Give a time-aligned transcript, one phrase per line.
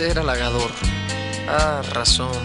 [0.00, 0.70] ser halagador.
[1.46, 2.42] Ah, razón.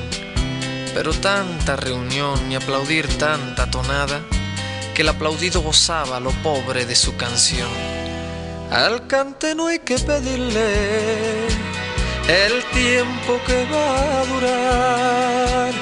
[0.93, 4.19] Pero tanta reunión y aplaudir tanta tonada
[4.93, 7.69] que el aplaudido gozaba lo pobre de su canción.
[8.71, 11.47] Al cante no hay que pedirle
[12.43, 15.73] el tiempo que va a durar.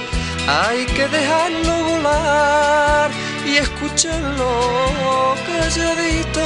[0.62, 3.10] Hay que dejarlo volar
[3.48, 4.50] y escucharlo
[5.48, 6.46] calladito.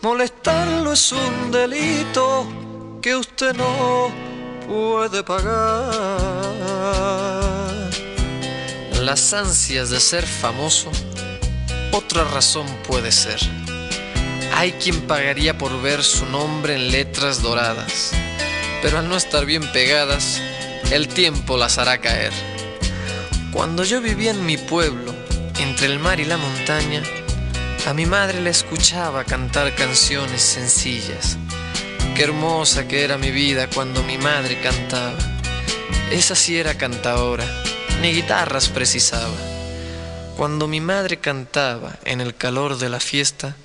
[0.00, 2.69] Molestarlo es un delito
[3.00, 4.12] que usted no
[4.66, 5.90] puede pagar.
[9.02, 10.90] Las ansias de ser famoso,
[11.92, 13.38] otra razón puede ser.
[14.54, 18.12] Hay quien pagaría por ver su nombre en letras doradas,
[18.82, 20.42] pero al no estar bien pegadas,
[20.90, 22.32] el tiempo las hará caer.
[23.52, 25.14] Cuando yo vivía en mi pueblo,
[25.58, 27.02] entre el mar y la montaña,
[27.86, 31.38] a mi madre le escuchaba cantar canciones sencillas.
[32.20, 35.16] Qué hermosa que era mi vida cuando mi madre cantaba.
[36.10, 37.46] Esa sí era cantadora,
[38.02, 39.34] ni guitarras precisaba.
[40.36, 43.56] Cuando mi madre cantaba en el calor de la fiesta,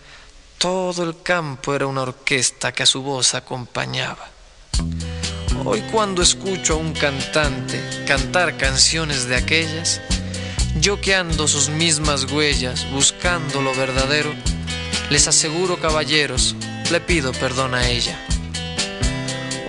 [0.57, 4.29] todo el campo era una orquesta que a su voz acompañaba.
[5.65, 9.99] Hoy cuando escucho a un cantante cantar canciones de aquellas,
[10.79, 14.33] yo que ando sus mismas huellas buscando lo verdadero,
[15.09, 16.55] les aseguro caballeros,
[16.89, 18.17] le pido perdón a ella.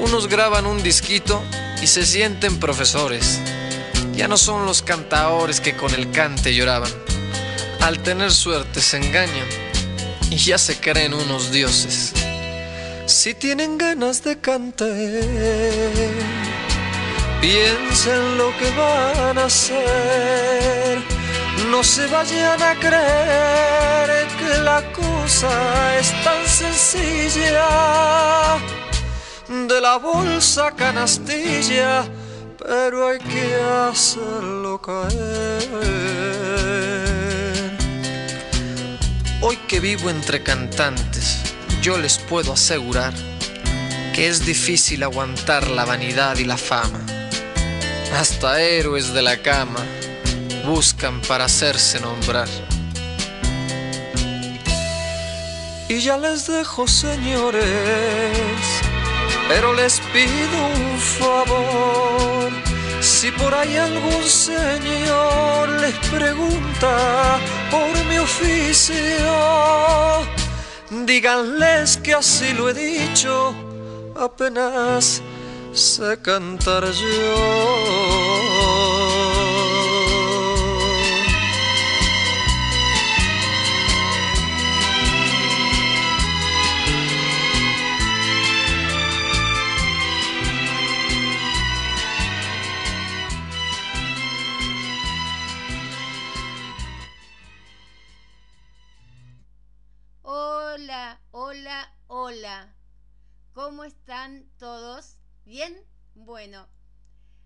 [0.00, 1.42] Unos graban un disquito
[1.82, 3.40] y se sienten profesores.
[4.14, 6.90] Ya no son los cantaores que con el cante lloraban.
[7.80, 9.46] Al tener suerte se engañan
[10.30, 12.12] y ya se creen unos dioses.
[13.06, 14.88] Si tienen ganas de cantar,
[17.40, 20.98] piensen lo que van a hacer.
[21.70, 27.68] No se vayan a creer que la cosa es tan sencilla.
[29.48, 32.04] De la bolsa canastilla,
[32.58, 35.68] pero hay que hacerlo caer.
[39.40, 41.42] Hoy que vivo entre cantantes,
[41.80, 43.14] yo les puedo asegurar
[44.12, 46.98] que es difícil aguantar la vanidad y la fama.
[48.18, 49.84] Hasta héroes de la cama
[50.64, 52.48] buscan para hacerse nombrar.
[55.88, 57.62] Y ya les dejo, señores,
[59.48, 62.50] pero les pido un favor.
[63.00, 67.38] Si por ahí algún señor les pregunta
[67.70, 68.96] por mi oficio,
[70.90, 73.54] díganles que así lo he dicho,
[74.16, 75.22] apenas
[75.72, 78.95] sé cantar yo.
[102.18, 102.74] Hola,
[103.52, 105.18] ¿cómo están todos?
[105.44, 105.76] ¿Bien?
[106.14, 106.66] Bueno,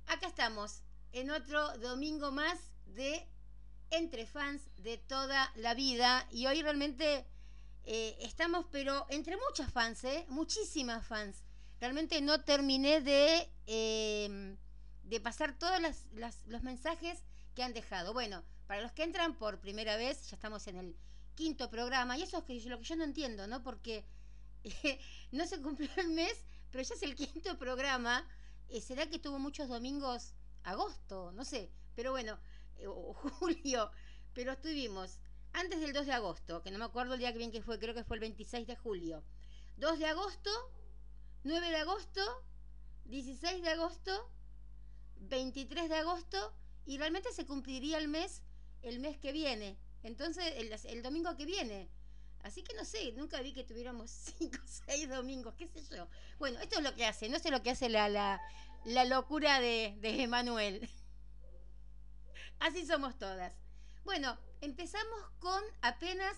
[0.06, 3.26] acá estamos en otro domingo más de
[3.90, 7.26] Entre Fans de toda la vida y hoy realmente
[7.82, 10.24] eh, estamos, pero entre muchas fans, ¿eh?
[10.28, 11.42] muchísimas fans.
[11.80, 14.56] Realmente no terminé de, em,
[15.02, 15.80] de pasar todos
[16.46, 17.24] los mensajes
[17.56, 18.12] que han dejado.
[18.12, 20.96] Bueno, para los que entran por primera vez, ya estamos en el
[21.34, 23.64] quinto programa y eso es lo que yo no entiendo, ¿no?
[23.64, 24.06] Porque
[25.32, 28.26] no se cumplió el mes, pero ya es el quinto programa.
[28.68, 31.32] Eh, ¿Será que tuvo muchos domingos agosto?
[31.32, 32.38] No sé, pero bueno,
[32.76, 33.90] eh, o julio,
[34.34, 35.18] pero estuvimos
[35.52, 37.78] antes del 2 de agosto, que no me acuerdo el día que bien que fue,
[37.78, 39.24] creo que fue el 26 de julio.
[39.78, 40.50] 2 de agosto,
[41.42, 42.20] 9 de agosto,
[43.06, 44.30] 16 de agosto,
[45.16, 46.54] 23 de agosto
[46.86, 48.42] y realmente se cumpliría el mes
[48.82, 49.78] el mes que viene.
[50.02, 50.54] Entonces,
[50.84, 51.90] el domingo que viene.
[52.42, 56.08] Así que no sé, nunca vi que tuviéramos cinco o seis domingos, qué sé yo.
[56.38, 59.96] Bueno, esto es lo que hace, no sé lo que hace la, la, locura de,
[60.00, 60.88] de Emanuel.
[62.60, 63.54] Así somos todas.
[64.04, 66.36] Bueno, empezamos con apenas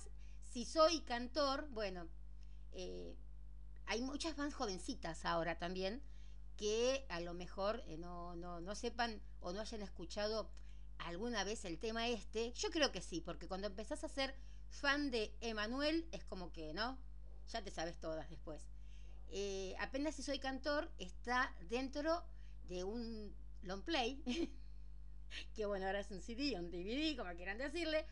[0.53, 1.69] si soy cantor.
[1.71, 2.09] Bueno,
[2.73, 3.17] eh,
[3.87, 6.03] hay muchas fans jovencitas ahora también
[6.57, 10.51] que a lo mejor eh, no, no, no sepan o no hayan escuchado
[10.99, 12.53] alguna vez el tema este.
[12.53, 14.35] Yo creo que sí, porque cuando empezás a hacer
[14.73, 16.99] fan de Emanuel, es como que, ¿no?
[17.49, 18.63] Ya te sabes todas después.
[19.29, 22.25] Eh, apenas si soy cantor, está dentro
[22.69, 24.23] de un long play,
[25.55, 28.07] que bueno, ahora es un CD, un DVD, como quieran decirle,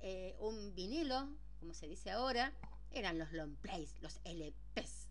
[0.00, 1.28] eh, un vinilo,
[1.60, 2.52] como se dice ahora,
[2.90, 5.08] eran los long plays, los LPs.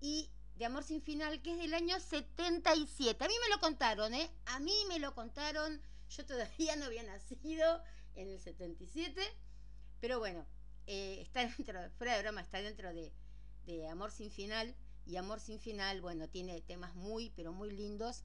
[0.00, 3.24] Y de Amor Sin Final, que es del año 77.
[3.24, 4.30] A mí me lo contaron, ¿eh?
[4.46, 5.80] A mí me lo contaron.
[6.10, 7.82] Yo todavía no había nacido
[8.14, 9.22] en el 77.
[10.02, 10.44] Pero bueno,
[10.88, 13.12] eh, está dentro, fuera de broma, está dentro de,
[13.66, 14.74] de Amor Sin Final.
[15.06, 18.24] Y Amor Sin Final, bueno, tiene temas muy, pero muy lindos.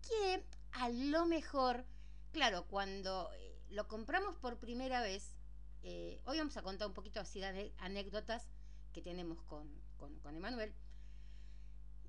[0.00, 0.42] Que
[0.72, 1.84] a lo mejor,
[2.32, 5.36] claro, cuando eh, lo compramos por primera vez,
[5.82, 8.48] eh, hoy vamos a contar un poquito así de anécdotas
[8.94, 10.74] que tenemos con, con, Emanuel.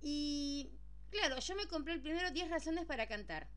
[0.01, 0.71] Y
[1.09, 3.49] claro, yo me compré el primero 10 razones para cantar.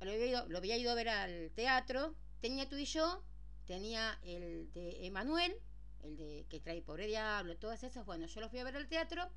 [0.00, 2.14] Lo había, ido, lo había ido a ver al teatro.
[2.42, 3.24] Tenía tú y yo,
[3.66, 5.54] tenía el de Emanuel,
[6.02, 8.06] el de que trae Pobre Diablo, todas esas.
[8.06, 9.30] Bueno, yo los fui a ver al teatro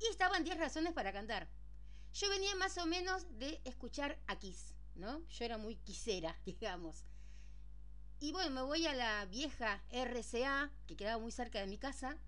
[0.00, 1.48] y estaban 10 razones para cantar.
[2.14, 5.26] Yo venía más o menos de escuchar a Kiss, ¿no?
[5.28, 7.04] Yo era muy quisera, digamos.
[8.18, 12.18] Y bueno, me voy a la vieja RCA, que quedaba muy cerca de mi casa,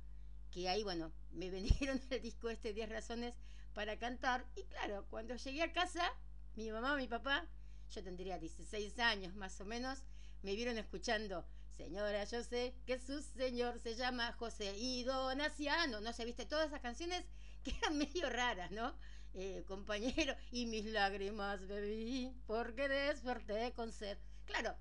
[0.50, 3.34] que ahí, bueno, me vendieron el disco este 10 razones
[3.72, 4.46] para cantar.
[4.56, 6.12] Y claro, cuando llegué a casa,
[6.56, 7.48] mi mamá, mi papá,
[7.90, 10.04] yo tendría 16 años más o menos,
[10.42, 11.44] me vieron escuchando,
[11.76, 16.68] señora, yo sé que su señor se llama José y Donaciano, no sé, viste, todas
[16.68, 17.24] esas canciones
[17.62, 18.94] que eran medio raras, ¿no?
[19.34, 24.18] Eh, compañero, y mis lágrimas bebí porque desperté con sed.
[24.46, 24.74] Claro,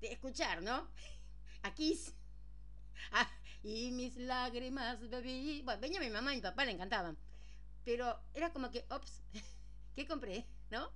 [0.00, 0.88] de escuchar, ¿no?
[1.62, 1.98] Aquí.
[3.12, 3.28] Ah,
[3.62, 5.62] y mis lágrimas bebí.
[5.62, 7.16] Bueno, venía mi mamá y mi papá, le encantaban.
[7.84, 9.22] Pero era como que, ops,
[9.96, 10.46] ¿qué compré?
[10.70, 10.92] ¿No?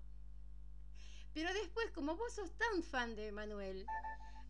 [1.38, 3.86] Pero después, como vos sos tan fan de Emanuel,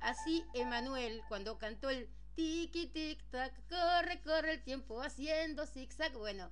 [0.00, 6.50] así Emanuel, cuando cantó el tiki tic tac, corre, corre el tiempo haciendo zigzag, bueno,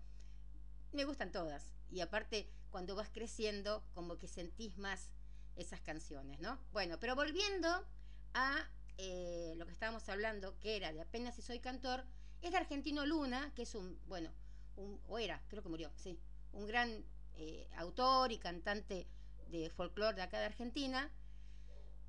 [0.92, 1.72] me gustan todas.
[1.90, 5.14] Y aparte, cuando vas creciendo, como que sentís más
[5.54, 6.60] esas canciones, ¿no?
[6.70, 7.68] Bueno, pero volviendo
[8.34, 12.04] a eh, lo que estábamos hablando, que era de Apenas si soy cantor,
[12.42, 14.30] es de Argentino Luna, que es un, bueno,
[14.76, 16.20] un, o era, creo que murió, sí,
[16.52, 17.06] un gran
[17.36, 19.08] eh, autor y cantante
[19.48, 21.12] de folclore de acá de Argentina,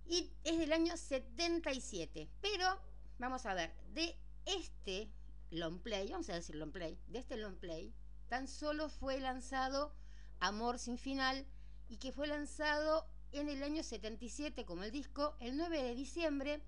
[0.05, 2.29] y es del año 77.
[2.41, 2.81] Pero,
[3.19, 5.11] vamos a ver, de este
[5.51, 7.93] long play, vamos a decir long play, de este long play,
[8.29, 9.93] tan solo fue lanzado
[10.39, 11.47] Amor sin final
[11.89, 16.61] y que fue lanzado en el año 77 como el disco el 9 de diciembre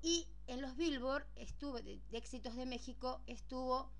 [0.00, 3.92] y en los Billboard estuvo de, éxitos de México estuvo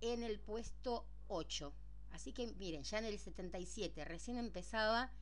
[0.00, 1.74] en el puesto 8.
[2.10, 5.12] Así que miren, ya en el 77 recién empezaba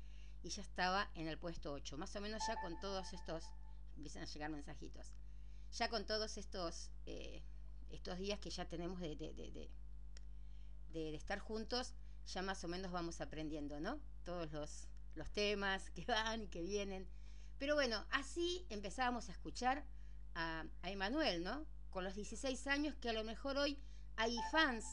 [0.42, 1.96] y ya estaba en el puesto 8.
[1.96, 3.44] Más o menos ya con todos estos,
[3.96, 5.12] empiezan a llegar mensajitos,
[5.72, 7.42] ya con todos estos, eh,
[7.90, 9.70] estos días que ya tenemos de, de, de,
[10.92, 11.94] de estar juntos,
[12.26, 14.00] ya más o menos vamos aprendiendo, ¿no?
[14.24, 17.08] Todos los, los temas que van y que vienen.
[17.58, 19.84] Pero bueno, así empezábamos a escuchar
[20.34, 21.66] a, Emanuel, ¿no?
[21.90, 23.78] Con los 16 años que a lo mejor hoy
[24.16, 24.84] hay fans.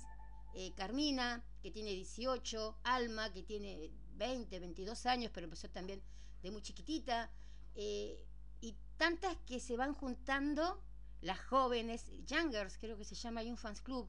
[0.56, 6.04] Eh, Carmina, que tiene 18, Alma, que tiene 20, 22 años, pero empezó también
[6.44, 7.32] de muy chiquitita.
[7.74, 8.28] Eh,
[8.62, 10.84] y tantas que se van juntando,
[11.22, 14.08] las jóvenes, Youngers, creo que se llama, hay un fans club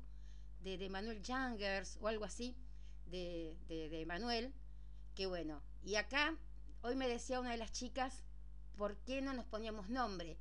[0.61, 2.57] de, Manuel Youngers o algo así,
[3.07, 4.53] de, de, Manuel,
[5.15, 6.37] que bueno, y acá,
[6.83, 8.25] hoy me decía una de las chicas,
[8.77, 10.39] ¿por qué no nos poníamos nombre?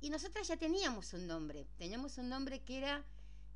[0.00, 3.04] Y nosotras ya teníamos un nombre, teníamos un nombre que era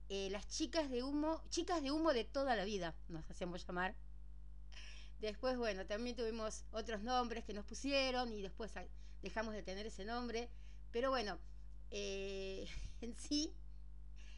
[0.08, 3.94] eh, las chicas de humo, chicas de humo de toda la vida, nos hacemos llamar.
[5.20, 8.72] Después, bueno, también tuvimos otros nombres que nos pusieron y después
[9.22, 10.50] dejamos de tener ese nombre.
[10.90, 11.38] Pero bueno,
[11.90, 12.68] eh,
[13.00, 13.54] en sí,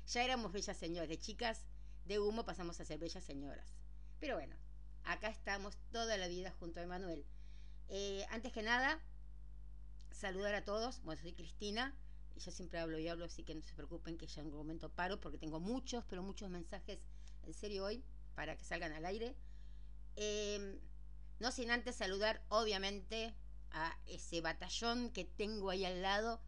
[0.07, 1.67] ya éramos bellas señores, chicas
[2.05, 3.76] de humo pasamos a ser bellas señoras.
[4.19, 4.57] Pero bueno,
[5.05, 7.26] acá estamos toda la vida junto a Emanuel.
[7.88, 9.00] Eh, antes que nada,
[10.11, 11.02] saludar a todos.
[11.02, 11.95] Bueno, soy Cristina.
[12.37, 14.91] Yo siempre hablo y hablo, así que no se preocupen que ya en un momento
[14.91, 17.00] paro porque tengo muchos, pero muchos mensajes
[17.43, 19.35] en serio hoy para que salgan al aire.
[20.21, 20.81] Em,
[21.39, 23.33] no sin antes saludar, obviamente,
[23.71, 26.41] a ese batallón que tengo ahí al lado,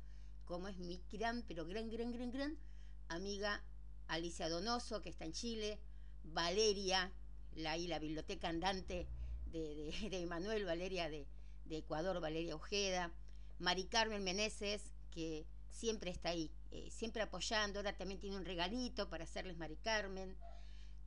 [0.45, 2.59] como es mi gran, pero gran, gran, gran, gran
[3.07, 3.63] amiga
[4.09, 5.79] Alicia Donoso, que está en Chile,
[6.25, 7.13] Valeria,
[7.55, 9.07] la, y la biblioteca andante
[9.47, 11.29] de, de, Manuel Valeria de,
[11.71, 13.13] Ecuador, Valeria Ojeda,
[13.61, 19.09] Mari Carmen Meneses, que siempre está ahí, eh, siempre apoyando, ahora también tiene un regalito
[19.09, 20.37] para hacerles Mari Carmen,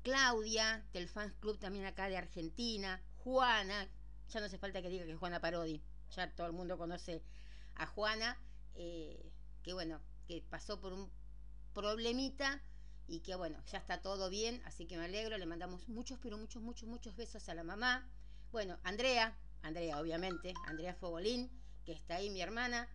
[0.03, 3.89] Claudia, del Fans Club también acá de Argentina, Juana,
[4.29, 5.81] ya no hace falta que diga que es Juana Parodi,
[6.11, 7.23] ya todo el mundo conoce
[7.75, 8.37] a Juana,
[8.75, 9.31] eh,
[9.63, 11.09] que bueno, que pasó por un
[11.73, 12.61] problemita
[13.07, 16.37] y que bueno, ya está todo bien, así que me alegro, le mandamos muchos, pero
[16.37, 18.07] muchos, muchos, muchos besos a la mamá.
[18.51, 21.49] Bueno, Andrea, Andrea obviamente, Andrea Fogolín,
[21.85, 22.87] que está ahí, mi hermana.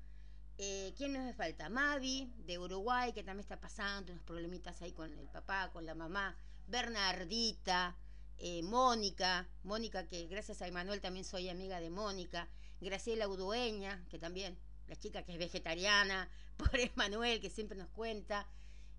[0.57, 1.69] Eh, ¿Quién nos falta?
[1.69, 5.95] Mavi, de Uruguay, que también está pasando unos problemitas ahí con el papá, con la
[5.95, 6.37] mamá.
[6.69, 7.97] Bernardita,
[8.37, 12.49] eh, Mónica, Mónica que gracias a Emanuel también soy amiga de Mónica,
[12.81, 14.57] Graciela Udueña, que también,
[14.87, 18.47] la chica que es vegetariana, por Emanuel, que siempre nos cuenta,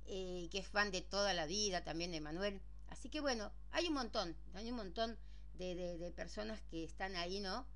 [0.06, 2.62] eh, que es fan de toda la vida también de Emanuel.
[2.88, 5.18] Así que bueno, hay un montón, hay un montón
[5.54, 7.68] de, personas que están ahí, ¿no?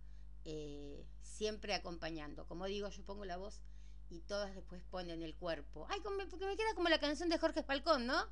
[0.43, 2.47] Eh, siempre acompañando.
[2.47, 3.61] Como digo, yo pongo la voz
[4.09, 5.85] y todas después ponen el cuerpo.
[5.89, 8.27] Ay, porque me queda como la canción de Jorge Falcón, ¿no?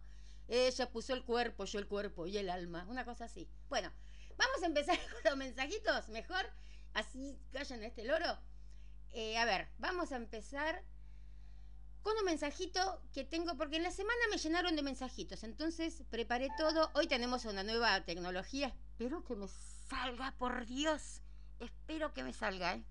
[0.51, 3.49] Ella puso el cuerpo, yo el cuerpo y el alma, una cosa así.
[3.69, 3.89] Bueno,
[4.35, 6.45] vamos a empezar con los mensajitos, mejor,
[6.93, 8.37] así callan este loro.
[9.11, 10.83] Eh, a ver, vamos a empezar
[12.01, 16.49] con un mensajito que tengo, porque en la semana me llenaron de mensajitos, entonces preparé
[16.57, 16.91] todo.
[16.95, 21.21] Hoy tenemos una nueva tecnología, espero que me salga, por Dios,
[21.61, 22.83] espero que me salga, ¿eh?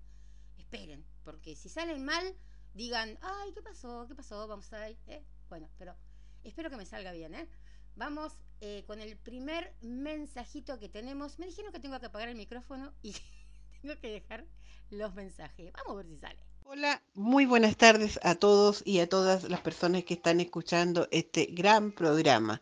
[0.57, 2.35] Esperen, porque si salen mal,
[2.73, 4.07] digan, ay, ¿qué pasó?
[4.07, 4.47] ¿Qué pasó?
[4.47, 5.23] Vamos a ir, ¿eh?
[5.47, 5.95] Bueno, pero
[6.43, 7.47] espero que me salga bien, ¿eh?
[7.95, 11.39] Vamos eh, con el primer mensajito que tenemos.
[11.39, 13.13] Me dijeron que tengo que apagar el micrófono y
[13.81, 14.45] tengo que dejar
[14.89, 15.71] los mensajes.
[15.73, 16.39] Vamos a ver si sale.
[16.63, 21.47] Hola, muy buenas tardes a todos y a todas las personas que están escuchando este
[21.47, 22.61] gran programa.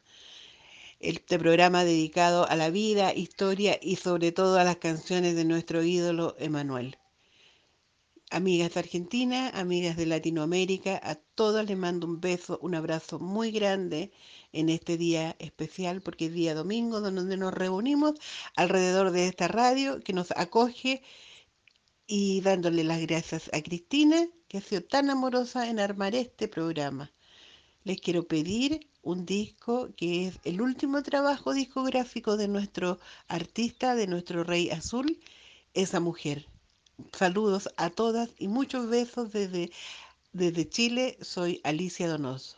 [1.00, 5.84] Este programa dedicado a la vida, historia y sobre todo a las canciones de nuestro
[5.84, 6.98] ídolo Emanuel.
[8.32, 13.50] Amigas de Argentina, amigas de Latinoamérica, a todas les mando un beso, un abrazo muy
[13.52, 14.12] grande
[14.52, 18.14] en este día especial, porque es día domingo donde nos reunimos
[18.56, 21.02] alrededor de esta radio que nos acoge
[22.06, 27.12] y dándole las gracias a Cristina, que ha sido tan amorosa en armar este programa.
[27.84, 34.06] Les quiero pedir un disco que es el último trabajo discográfico de nuestro artista, de
[34.06, 35.20] nuestro rey azul,
[35.74, 36.48] esa mujer.
[37.14, 39.72] Saludos a todas y muchos besos desde,
[40.34, 41.18] desde Chile.
[41.22, 42.58] Soy Alicia Donoso.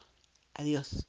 [0.54, 1.08] Adiós.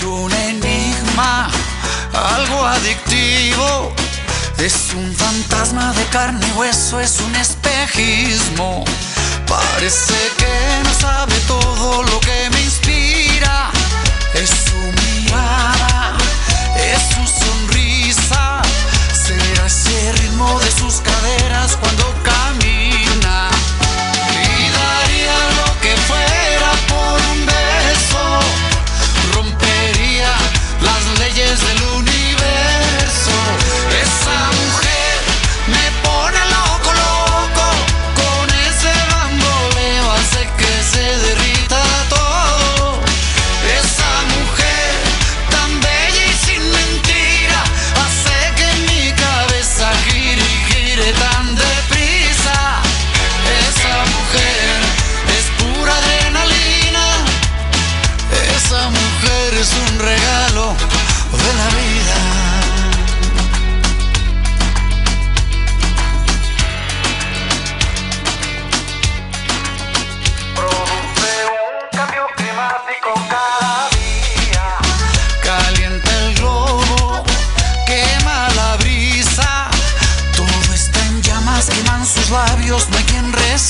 [0.00, 1.50] Es un enigma,
[2.34, 3.92] algo adictivo.
[4.58, 8.84] Es un fantasma de carne y hueso, es un espejismo.
[9.46, 13.70] Parece que no sabe todo lo que me inspira.
[14.34, 16.16] Es su mirada,
[16.76, 18.62] es su sonrisa.
[19.12, 22.19] Será ese ritmo de sus caderas cuando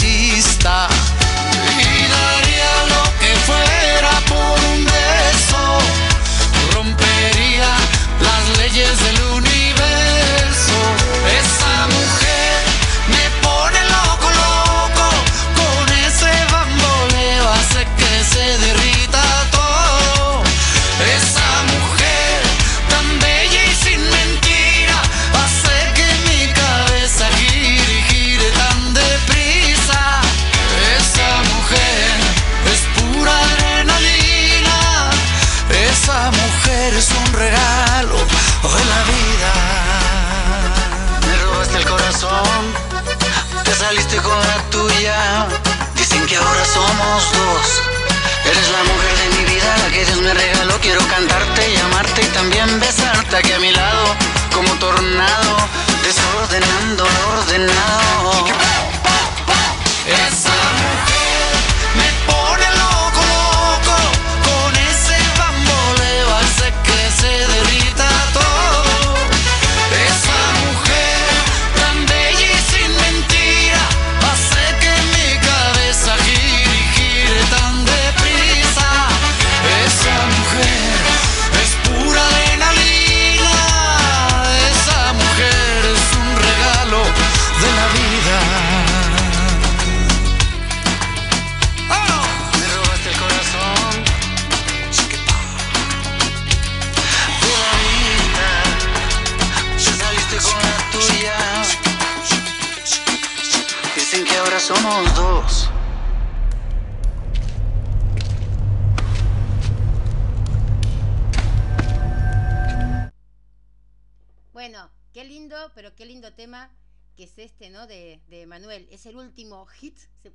[0.01, 0.41] quien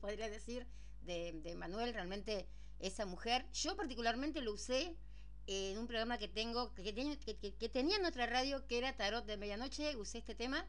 [0.06, 0.68] podría decir,
[1.02, 1.94] de, de Manuel.
[1.94, 2.48] Realmente
[2.80, 3.50] esa mujer.
[3.54, 4.96] Yo particularmente lo usé
[5.48, 6.94] en un programa que tengo, que,
[7.58, 10.68] que, tenía en otra radio, que era Tarot de Medianoche, usé este tema.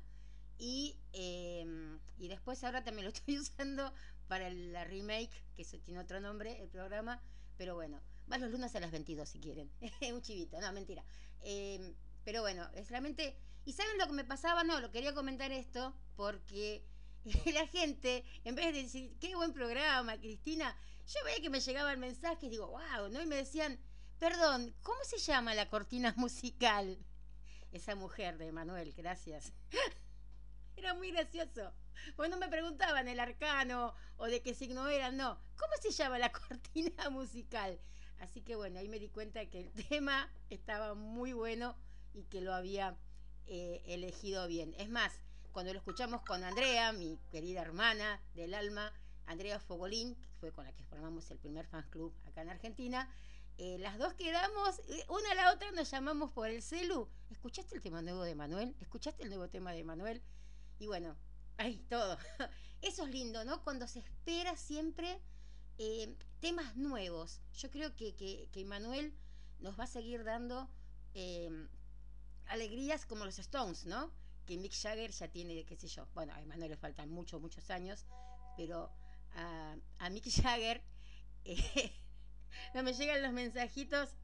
[0.59, 3.93] Y, em, y después ahora también lo estoy usando
[4.27, 7.21] para la remake, que tiene otro nombre, el programa.
[7.59, 8.01] Pero bueno,
[8.33, 9.71] va los lunes a las 22 si quieren.
[10.15, 11.05] un chivito, no, mentira.
[11.43, 13.37] Em, pero bueno, es realmente...
[13.67, 14.65] ¿Y saben lo que me pasaba?
[14.65, 16.87] No, lo quería comentar esto porque
[17.53, 21.93] la gente, en vez de decir, qué buen programa, Cristina, yo veía que me llegaba
[21.93, 23.21] el mensaje y digo, wow, ¿no?
[23.21, 23.79] Y me decían,
[24.19, 26.99] perdón, ¿cómo se llama la cortina musical?
[27.73, 29.53] Esa mujer de Manuel, gracias.
[30.77, 31.73] Era muy gracioso.
[32.17, 35.41] Bueno, me preguntaban el arcano o de qué signo eran, no.
[35.57, 37.81] ¿Cómo se llama la cortina musical?
[38.19, 41.77] Así que bueno, ahí me di cuenta que el tema estaba muy bueno
[42.13, 42.97] y que lo había
[43.47, 44.75] eh, elegido bien.
[44.79, 45.19] Es más,
[45.57, 48.93] cuando lo escuchamos con Andrea, mi querida hermana del alma,
[49.25, 53.11] Andrea Fogolín, que fue con la que formamos el primer fan club acá en Argentina,
[53.57, 57.09] eh, las dos quedamos, eh, una a la otra nos llamamos por el celu.
[57.31, 58.77] ¿Escuchaste el tema nuevo de Manuel?
[58.83, 60.23] ¿Escuchaste el nuevo tema de Manuel?
[60.79, 61.17] Y bueno,
[61.57, 62.19] ahí todo.
[62.83, 63.65] Eso es lindo, ¿no?
[63.65, 65.23] Cuando se espera siempre
[66.41, 67.41] temas nuevos.
[67.55, 69.17] Yo creo que, que, Manuel
[69.61, 70.69] nos va a seguir dando
[72.45, 74.13] alegrías como los Stones, ¿no?
[74.47, 77.69] Que Mick Jagger ya tiene, qué sé yo, bueno, a Manuel le faltan muchos, muchos
[77.71, 78.07] años,
[78.57, 78.91] pero
[79.35, 80.83] a, Mick Jagger
[81.45, 81.93] eh,
[82.75, 84.17] no me llegan los mensajitos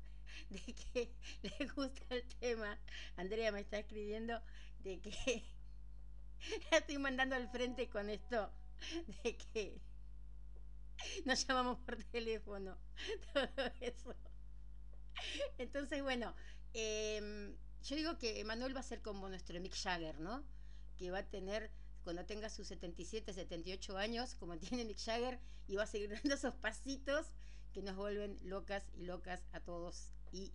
[0.50, 2.78] de que le gusta el tema.
[3.16, 4.40] Andrea me está escribiendo
[4.80, 5.44] de que
[6.70, 8.50] la estoy mandando al frente con esto,
[9.22, 9.80] de que
[11.24, 12.76] nos llamamos por teléfono,
[13.32, 14.14] todo eso.
[15.58, 16.34] Entonces, bueno,
[16.74, 20.44] eh, yo digo que Emanuel va a ser como nuestro Mick Jagger, ¿no?
[20.96, 21.70] Que va a tener,
[22.04, 26.34] cuando tenga sus 77, 78 años, como tiene Mick Jagger, y va a seguir dando
[26.34, 27.26] esos pasitos
[27.72, 30.52] que nos vuelven locas y locas a todos y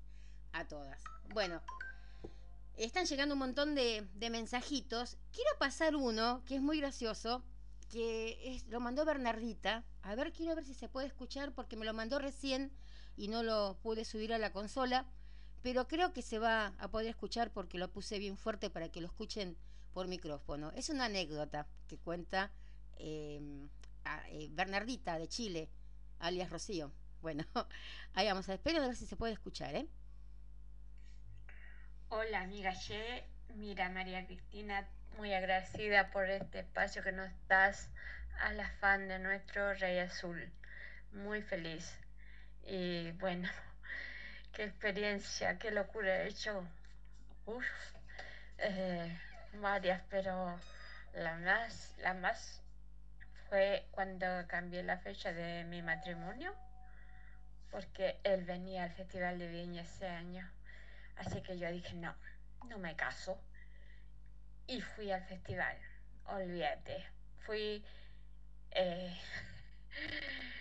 [0.53, 1.03] a todas.
[1.33, 1.61] Bueno,
[2.75, 5.17] están llegando un montón de, mensajitos.
[5.31, 7.43] Quiero pasar uno que es muy gracioso,
[7.89, 9.83] que es, lo mandó Bernardita.
[10.03, 12.71] A ver, quiero ver si se puede escuchar porque me lo mandó recién
[13.15, 15.07] y no lo pude subir a la consola
[15.61, 19.01] pero creo que se va a poder escuchar porque lo puse bien fuerte para que
[19.01, 19.57] lo escuchen
[19.93, 20.71] por micrófono.
[20.75, 22.51] Es una anécdota que cuenta
[22.97, 23.67] em,
[24.29, 25.69] eh, Bernardita de Chile,
[26.19, 26.91] alias Rocío.
[27.21, 27.45] Bueno,
[28.13, 29.87] ahí vamos a esperar a ver si se puede escuchar, ¿eh?
[32.09, 37.89] Hola amiga Ye, mira María Cristina, muy agradecida por este espacio que nos das
[38.39, 40.51] a la fan de nuestro Rey Azul.
[41.11, 41.97] Muy feliz.
[42.63, 43.49] Y bueno,
[44.57, 46.67] qué experiencia, qué locura he hecho.
[47.45, 47.63] Uf,
[48.57, 49.15] eh,
[49.61, 50.59] varias, pero
[51.13, 52.63] la más, la más
[53.49, 56.55] fue cuando cambié la fecha de mi matrimonio,
[57.69, 60.51] porque él venía al Festival de Viña ese año.
[61.17, 62.15] Así que yo dije, no,
[62.67, 63.39] no me caso.
[64.65, 65.77] Y fui al festival,
[66.25, 67.05] olvídate.
[67.45, 67.85] Fui...
[68.71, 69.15] Eh,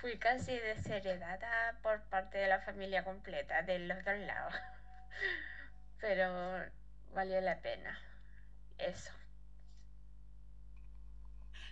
[0.00, 4.54] Fui casi desheredada por parte de la familia completa, de los dos lados.
[6.00, 6.70] Pero
[7.12, 7.98] valió la pena.
[8.78, 9.10] Eso.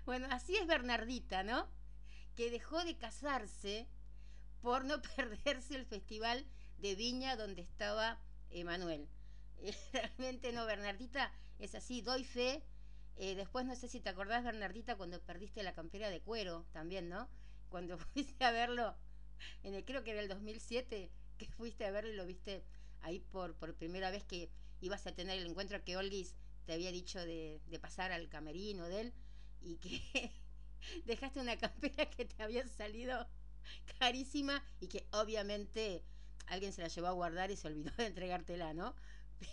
[0.05, 1.69] Bueno, así es Bernardita, ¿no?
[2.35, 3.89] Que dejó de casarse
[4.61, 6.47] por no perderse el festival
[6.79, 9.09] de Viña donde estaba Emanuel.
[9.93, 12.65] Realmente no, Bernardita es así, doy fe.
[13.17, 17.09] Eh, después no sé si te acordás, Bernardita, cuando perdiste la campera de cuero también,
[17.09, 17.29] ¿no?
[17.69, 18.97] Cuando fuiste a verlo,
[19.63, 22.65] en el, creo que era el 2007, que fuiste a verlo y lo viste
[23.01, 24.51] ahí por, por primera vez que
[24.81, 29.01] ibas a tener el encuentro que Olgis te había dicho de, pasar al camerino de
[29.01, 29.15] él
[29.61, 30.33] y que
[31.07, 33.27] dejaste una campera que te había salido
[33.99, 36.05] carísima y que obviamente
[36.47, 38.95] alguien se la llevó a guardar y se olvidó de entregártela, ¿no?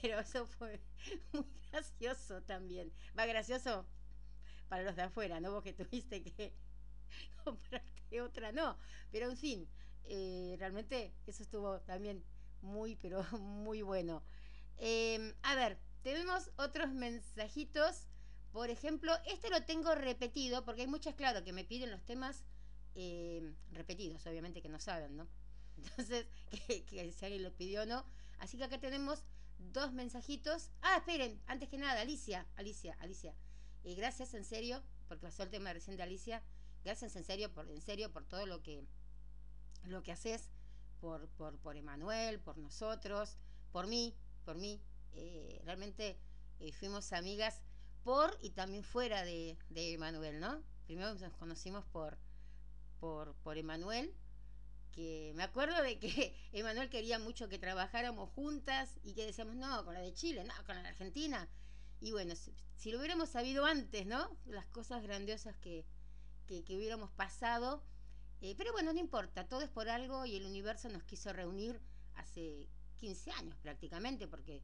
[0.01, 0.81] Pero eso fue
[1.33, 2.91] muy gracioso también.
[3.17, 3.85] Va gracioso
[4.69, 5.51] para los de afuera, ¿no?
[5.51, 6.53] Vos que tuviste que
[7.43, 8.77] comprarte otra, no.
[9.11, 9.67] Pero en fin,
[10.05, 12.23] eh, realmente eso estuvo también
[12.61, 14.23] muy, pero muy bueno.
[14.77, 18.07] Em, a ver, tenemos otros mensajitos.
[18.51, 22.43] Por ejemplo, este lo tengo repetido porque hay muchas, claro, que me piden los temas
[22.95, 25.27] em, repetidos, obviamente que no saben, ¿no?
[25.77, 26.27] Entonces,
[26.67, 28.05] que, si alguien lo pidió o no.
[28.39, 29.23] Así que acá tenemos
[29.57, 30.69] dos mensajitos.
[30.81, 33.33] Ah, esperen, antes que nada, Alicia, Alicia, Alicia.
[33.83, 36.43] Eh, gracias, en serio, porque pasó el tema recién de Alicia,
[36.83, 38.83] gracias en serio por, en serio por todo lo que,
[39.85, 40.49] lo que haces,
[40.99, 43.37] por, por, por Emanuel, por nosotros,
[43.71, 44.15] por mí,
[44.45, 44.81] por mí.
[45.13, 46.17] Eh, realmente
[46.59, 47.61] eh, fuimos amigas
[48.03, 50.63] por y también fuera de, de Emanuel, ¿no?
[50.85, 52.17] Primero nos conocimos por,
[52.99, 54.13] por, por Emanuel,
[54.91, 59.85] que me acuerdo de que Emanuel quería mucho que trabajáramos juntas y que decíamos, no,
[59.85, 61.49] con la de Chile, no, con la de Argentina.
[62.01, 64.37] Y bueno, si, si lo hubiéramos sabido antes, ¿no?
[64.45, 65.85] Las cosas grandiosas que,
[66.53, 67.83] que, que hubiéramos pasado.
[68.41, 71.79] Eh, pero bueno, no importa, todo es por algo y el universo nos quiso reunir
[72.15, 74.61] hace 15 años prácticamente, porque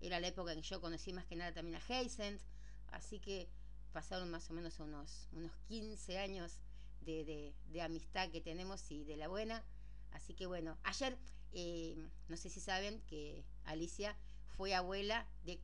[0.00, 2.40] era la época en que yo conocí más que nada también a Heysent,
[2.88, 3.48] así que
[3.92, 6.60] pasaron más o menos unos, unos 15 años
[7.00, 9.64] de, de, de, amistad que tenemos y de la buena.
[10.12, 11.18] Así que bueno, ayer,
[11.52, 11.96] eh,
[12.28, 14.16] no sé si saben que Alicia
[14.56, 15.60] fue abuela de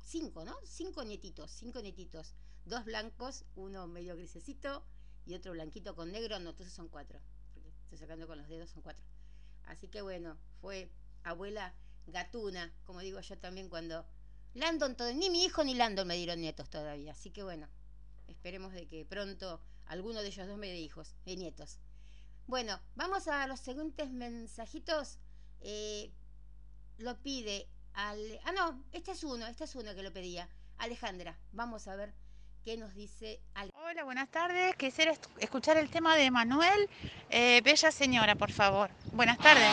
[0.00, 0.56] cinco, ¿no?
[0.64, 2.34] Cinco nietitos, cinco nietitos.
[2.64, 4.84] Dos blancos, uno medio grisecito
[5.26, 7.20] y otro blanquito con negro, no, entonces son cuatro.
[7.82, 9.04] Estoy sacando con los dedos, son cuatro.
[9.64, 10.90] Así que bueno, fue
[11.24, 11.74] abuela
[12.06, 14.06] gatuna, como digo yo también cuando...
[14.54, 17.12] Landon, todo, ni mi hijo ni Landon me dieron nietos todavía.
[17.12, 17.68] Así que bueno,
[18.26, 21.78] esperemos de que pronto alguno de ellos dos me dé hijos, de nietos.
[22.46, 25.18] Bueno, vamos a los siguientes mensajitos.
[25.60, 26.12] Eh,
[26.98, 28.40] lo pide Ale...
[28.44, 30.48] Ah, no, este es uno, este es uno que lo pedía.
[30.78, 32.14] Alejandra, vamos a ver
[32.74, 33.38] nos dice.
[33.74, 34.74] Hola, buenas tardes.
[34.74, 36.90] Quisiera escuchar el tema de Manuel.
[37.30, 38.90] Eh, Bella Señora, por favor.
[39.12, 39.68] Buenas tardes.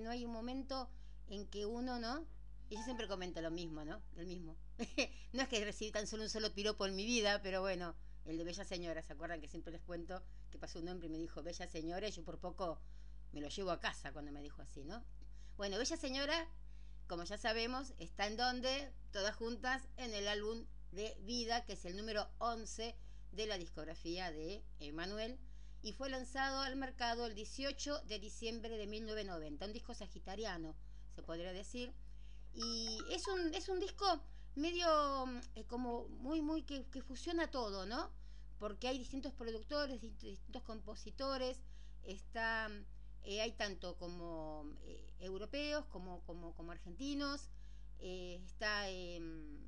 [0.00, 0.90] No hay un momento
[1.28, 2.26] en que uno, ¿no?
[2.70, 4.02] Y yo siempre comento lo mismo, ¿no?
[4.16, 4.56] El mismo.
[5.32, 7.94] no es que recibí tan solo un solo piropo en mi vida, pero bueno,
[8.26, 11.10] el de Bella Señora, ¿se acuerdan que siempre les cuento que pasó un hombre y
[11.10, 12.80] me dijo Bella Señora y yo por poco
[13.32, 15.02] me lo llevo a casa cuando me dijo así, ¿no?
[15.56, 16.48] Bueno, Bella Señora,
[17.06, 21.84] como ya sabemos, está en donde, todas juntas, en el álbum de Vida, que es
[21.86, 22.94] el número 11
[23.32, 25.38] de la discografía de Emanuel,
[25.88, 30.76] y fue lanzado al mercado el 18 de diciembre de 1990, un disco sagitariano,
[31.14, 31.94] se podría decir,
[32.52, 34.22] y es un, es un disco
[34.54, 34.86] medio
[35.54, 38.10] eh, como muy, muy que, que, fusiona todo, ¿no?
[38.58, 41.62] Porque hay distintos productores, distintos compositores,
[42.02, 42.68] está,
[43.22, 47.48] eh, hay tanto como eh, europeos como, como, como argentinos,
[47.98, 49.58] eh, está em,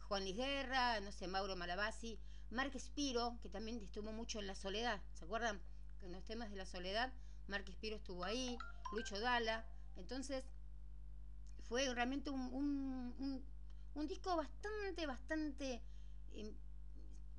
[0.00, 2.18] Juan Luis Guerra, no sé, Mauro Malabasi,
[2.50, 5.60] Mark Spiro, que también estuvo mucho en La Soledad, ¿se acuerdan?
[6.02, 7.12] En los temas de La Soledad,
[7.46, 8.58] Mark Spiro estuvo ahí,
[8.92, 10.44] Lucho Dala, entonces
[11.68, 13.44] fue realmente un,
[14.08, 15.82] disco bastante, bastante
[16.32, 16.54] eh,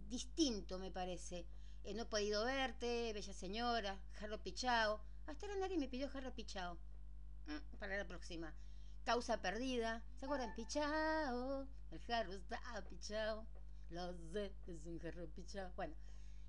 [0.08, 1.46] distinto, me parece.
[1.84, 5.02] Eh, no he podido verte, Bella Señora, Jarro Pichao.
[5.28, 6.78] Hasta ahora nadie me pidió Jarro Pichao.
[7.48, 8.54] Mm, para la próxima.
[9.04, 10.04] Causa Perdida.
[10.16, 10.54] ¿Se acuerdan?
[10.56, 11.68] Pichao.
[11.92, 13.46] El jarro está pichao.
[13.92, 15.72] Lo sé, es un jarro pichao.
[15.76, 15.94] Bueno.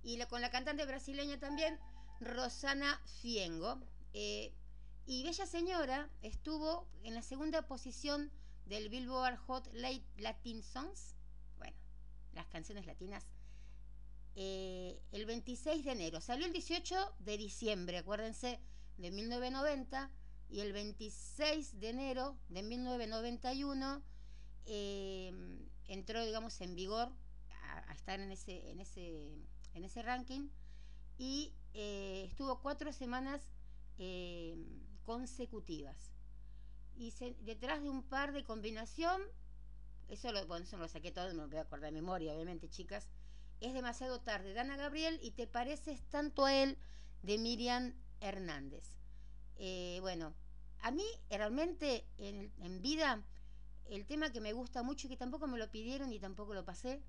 [0.05, 1.79] Y con la cantante brasileña también,
[2.21, 3.81] Rosana Fiengo.
[4.15, 4.53] Eh,
[5.07, 8.31] y Bella Señora estuvo en la segunda posición
[8.67, 9.69] del Billboard Hot
[10.19, 11.17] Latin Songs,
[11.59, 11.77] bueno,
[12.33, 13.25] las canciones latinas,
[14.37, 16.21] eh, el 26 de enero.
[16.21, 18.61] Salió el 18 de diciembre, acuérdense,
[18.99, 20.11] de 1990,
[20.49, 24.03] y el 26 de enero de 1991
[24.67, 25.33] eh,
[25.89, 27.13] entró, digamos, en vigor
[27.93, 29.37] a, estar en ese, en ese,
[29.75, 30.49] en ese ranking
[31.19, 33.43] y eh, estuvo cuatro semanas
[33.99, 34.57] eh,
[35.05, 36.13] consecutivas.
[36.97, 39.23] Y se, detrás de un par de combinación,
[40.09, 42.69] eso lo, bueno, eso lo saqué todo, no me voy a acordar de memoria, obviamente,
[42.69, 43.09] chicas.
[43.61, 44.55] Es demasiado tarde.
[44.55, 46.77] Dana Gabriel y te pareces tanto a él
[47.23, 48.97] de Miriam Hernández.
[49.57, 50.35] Eh, bueno,
[50.81, 53.23] a mí realmente en, en, vida
[53.89, 56.65] el tema que me gusta mucho y que tampoco me lo pidieron y tampoco lo
[56.65, 57.01] pasé,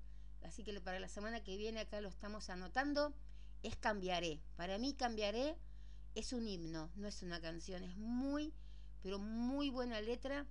[0.44, 3.14] así que para la semana que viene acá lo estamos anotando,
[3.62, 4.40] es Cambiaré.
[4.56, 5.56] Para mí Cambiaré
[6.14, 8.54] es un himno, no es una canción, es muy,
[9.02, 10.46] pero muy buena letra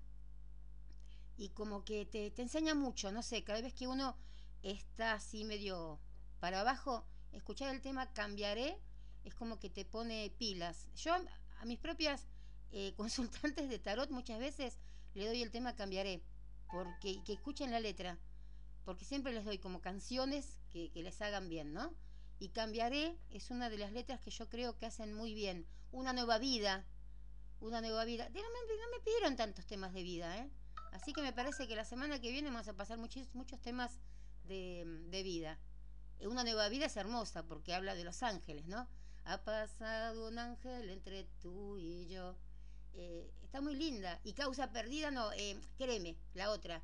[1.37, 4.17] y como que te, te, enseña mucho, no sé, cada vez que uno
[4.61, 5.99] está así medio
[6.39, 8.77] para abajo, escuchar el tema Cambiaré
[9.23, 10.89] es como que te pone pilas.
[10.95, 12.27] Yo a mis propias
[12.71, 14.79] eh, consultantes de tarot muchas veces
[15.13, 16.23] le doy el tema Cambiaré,
[16.71, 18.17] porque que escuchen la letra,
[18.85, 21.93] porque siempre les doy como canciones que, que les hagan bien, ¿no?
[22.43, 25.65] y cambiaré es una de las letras que yo creo que hacen muy bien.
[25.93, 26.85] Una nueva vida,
[27.61, 28.27] una nueva vida.
[28.27, 30.49] No me, no me pidieron tantos temas de vida, ¿eh?
[30.91, 34.01] Así que me parece que la semana que viene vamos a pasar muchos, muchos temas
[34.43, 35.57] de, de vida.
[36.19, 38.89] Una nueva vida es hermosa porque habla de los ángeles, ¿no?
[39.23, 42.35] Ha pasado un ángel entre tú y yo.
[42.93, 44.19] Eh, está muy linda.
[44.25, 46.83] Y causa perdida, no, eh, créeme, la otra.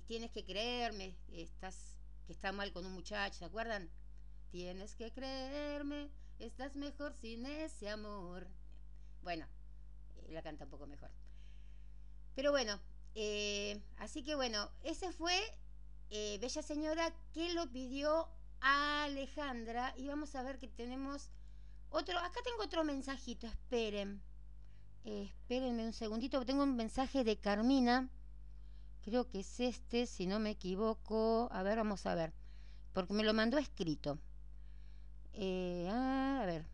[0.00, 3.90] Tienes que creerme, estás que está mal con un muchacho, ¿se acuerdan?
[4.50, 8.48] Tienes que creerme, estás mejor sin ese amor.
[9.22, 9.46] Bueno,
[10.16, 11.10] eh, la canta un poco mejor.
[12.34, 12.80] Pero bueno,
[13.14, 15.38] eh, así que bueno, ese fue
[16.10, 18.28] eh, Bella Señora que lo pidió
[18.60, 19.94] a Alejandra.
[19.96, 21.30] Y vamos a ver que tenemos
[21.90, 22.18] otro.
[22.18, 24.22] Acá tengo otro mensajito, esperen.
[25.04, 28.08] Eh, espérenme un segundito, tengo un mensaje de Carmina.
[29.02, 31.48] Creo que es este, si no me equivoco.
[31.52, 32.32] A ver, vamos a ver.
[32.92, 34.18] Porque me lo mandó escrito.
[35.32, 36.66] Eh, ah, a ver.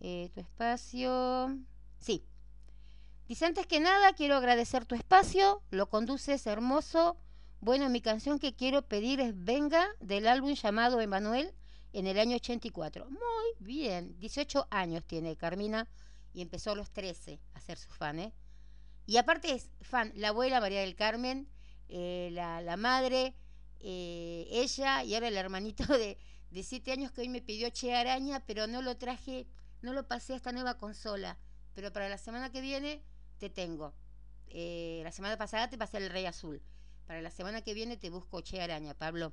[0.00, 1.58] Eh, tu espacio.
[1.98, 2.24] Sí.
[3.26, 5.62] Dice, antes que nada, quiero agradecer tu espacio.
[5.70, 7.16] Lo conduces hermoso.
[7.60, 11.54] Bueno, mi canción que quiero pedir es Venga, del álbum llamado Emanuel,
[11.92, 13.06] en el año 84.
[13.08, 13.18] Muy
[13.58, 14.18] bien.
[14.20, 15.88] 18 años tiene Carmina
[16.34, 18.34] y empezó a los 13 a ser su fan, ¿eh?
[19.06, 21.48] Y aparte es fan, la abuela María del Carmen,
[21.88, 23.34] eh, la, la, madre,
[23.80, 26.18] eh, ella y ahora el hermanito de,
[26.50, 29.46] de siete años que hoy me pidió Che Araña, pero no lo traje,
[29.82, 31.38] no lo pasé a esta nueva consola.
[31.74, 33.02] Pero para la semana que viene
[33.38, 33.94] te tengo.
[34.48, 36.62] Eh, la semana pasada te pasé el Rey Azul.
[37.06, 39.32] Para la semana que viene te busco Che Araña, Pablo.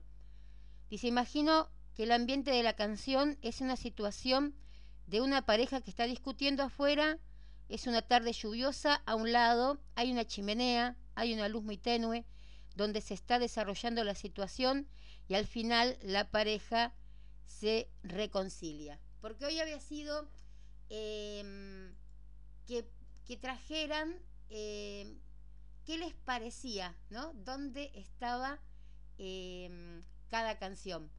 [0.89, 4.55] Dice, imagino que el ambiente de la canción es una situación
[5.07, 7.19] de una pareja que está discutiendo afuera,
[7.71, 12.25] es una tarde lluviosa, a un lado hay una chimenea, hay una luz muy tenue,
[12.75, 14.89] donde se está desarrollando la situación
[15.29, 16.93] y al final la pareja
[17.45, 18.99] se reconcilia.
[19.21, 20.29] Porque hoy había sido
[20.89, 21.95] em,
[22.67, 25.17] que, trajeran em,
[25.85, 27.31] qué les parecía, ¿no?
[27.35, 28.59] ¿Dónde estaba
[29.17, 31.09] em, cada canción?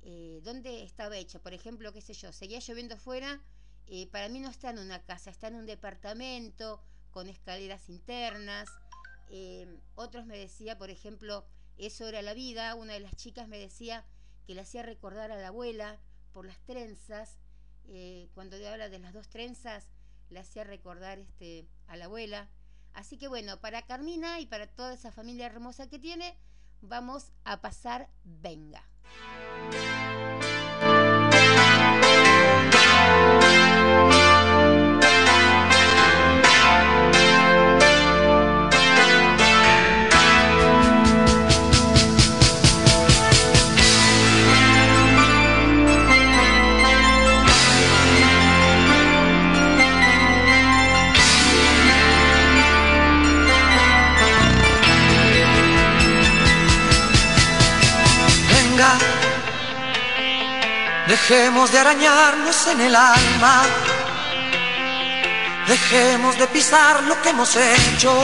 [0.00, 1.38] Eh, ¿Dónde estaba hecha?
[1.38, 3.42] Por ejemplo, qué sé yo, seguía lloviendo fuera,
[3.86, 8.68] eh, para mí no está en una casa, está en un departamento con escaleras internas.
[9.30, 11.46] Em, otros me decía, por ejemplo,
[11.78, 12.74] eso era la vida.
[12.74, 14.04] Una de las chicas me decía
[14.46, 16.00] que le hacía recordar a la abuela
[16.32, 17.38] por las trenzas.
[17.88, 19.88] Eh, cuando habla de las dos trenzas,
[20.30, 22.48] le hacía recordar este, a la abuela.
[22.94, 26.36] Así que bueno, para Carmina y para toda esa familia hermosa que tiene,
[26.80, 28.84] vamos a pasar Venga.
[61.06, 63.62] Dejemos de arañarnos en el alma.
[65.66, 68.22] Dejemos de pisar lo que hemos hecho.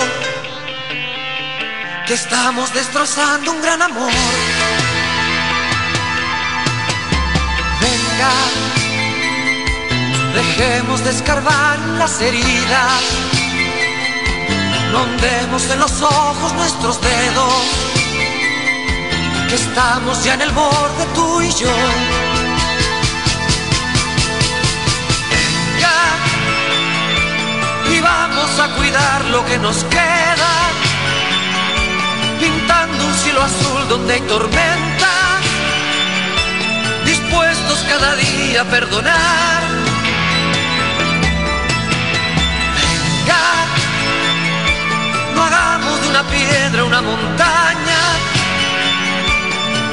[2.06, 4.12] Que estamos destrozando un gran amor.
[7.80, 8.32] Venga,
[10.34, 13.02] dejemos de escarbar las heridas.
[14.92, 17.64] No hundemos en los ojos nuestros dedos.
[19.48, 21.72] Que estamos ya en el borde tú y yo.
[29.30, 30.52] Lo que nos queda,
[32.40, 35.10] pintando un cielo azul donde hay tormenta,
[37.04, 39.62] dispuestos cada día a perdonar.
[42.76, 43.44] Venga,
[45.34, 48.00] no hagamos de una piedra una montaña,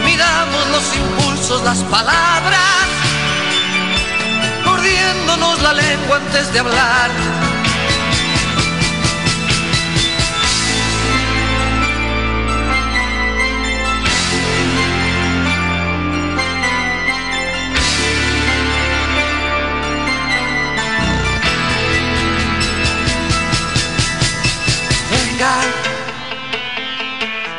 [0.06, 2.88] miramos los impulsos, las palabras,
[4.64, 7.55] mordiéndonos la lengua antes de hablar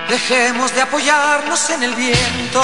[0.08, 2.62] Dejemos de apoyarnos en el viento.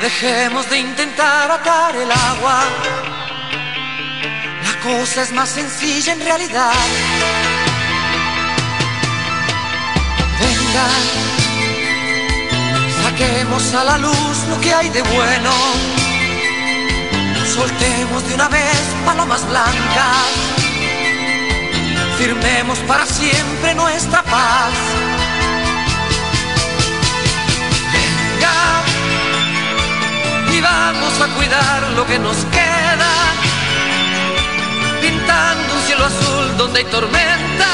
[0.00, 2.64] Dejemos de intentar atar el agua.
[4.64, 6.72] La cosa es más sencilla en realidad.
[10.40, 10.86] Venga,
[13.04, 15.52] saquemos a la luz lo que hay de bueno.
[17.54, 20.53] Soltemos de una vez palomas blancas.
[22.18, 24.72] Firmemos para siempre nuestra paz.
[30.56, 33.12] y vamos a cuidar lo que nos queda,
[35.00, 37.70] pintando un cielo azul donde hay tormenta,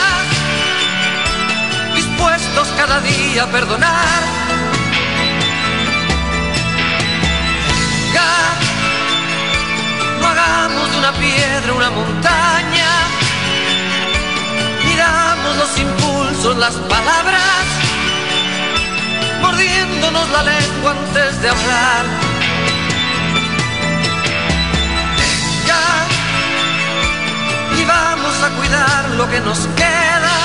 [1.95, 4.23] dispuestos cada día a perdonar.
[8.13, 8.33] Venga,
[10.21, 12.91] no hagamos de una piedra una montaña,
[15.59, 17.65] los impulsos, las palabras
[19.43, 22.05] mordiéndonos la lengua antes de hablar.
[25.21, 25.83] Venga,
[27.79, 30.37] y vamos a cuidar lo que nos queda,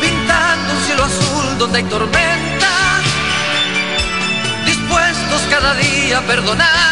[0.00, 2.72] pintando un cielo azul donde hay tormenta,
[4.66, 6.91] dispuestos cada día a perdonar.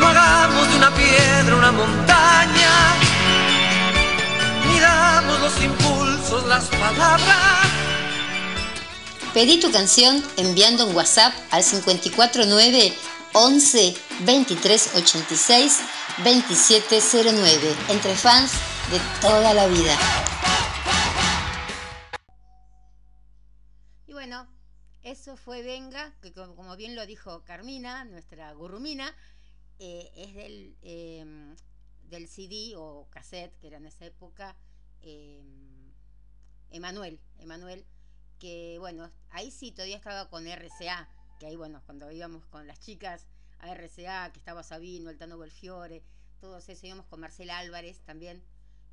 [0.00, 2.90] No hagamos de una piedra una montaña
[4.80, 7.68] miramos los impulsos, las palabras.
[9.34, 12.94] Pedí tu canción enviando un WhatsApp al 549
[13.34, 15.80] 11 23 86
[16.24, 18.52] 2709 entre fans
[18.90, 19.94] de toda la vida.
[24.06, 24.48] Y bueno,
[25.02, 29.14] eso fue Venga, que como bien lo dijo Carmina, nuestra gurrumina,
[29.82, 31.54] eh, es del, eh,
[32.10, 34.54] del CD o cassette, que era en esa época,
[35.00, 35.42] eh,
[36.70, 37.86] Emanuel, Emanuel,
[38.38, 41.08] que bueno, ahí sí todavía estaba con RCA,
[41.38, 43.26] que ahí bueno, cuando íbamos con las chicas
[43.58, 46.04] a RCA, que estaba Sabino, el Tano Belfiore,
[46.40, 48.44] todos eso, íbamos con Marcela Álvarez también,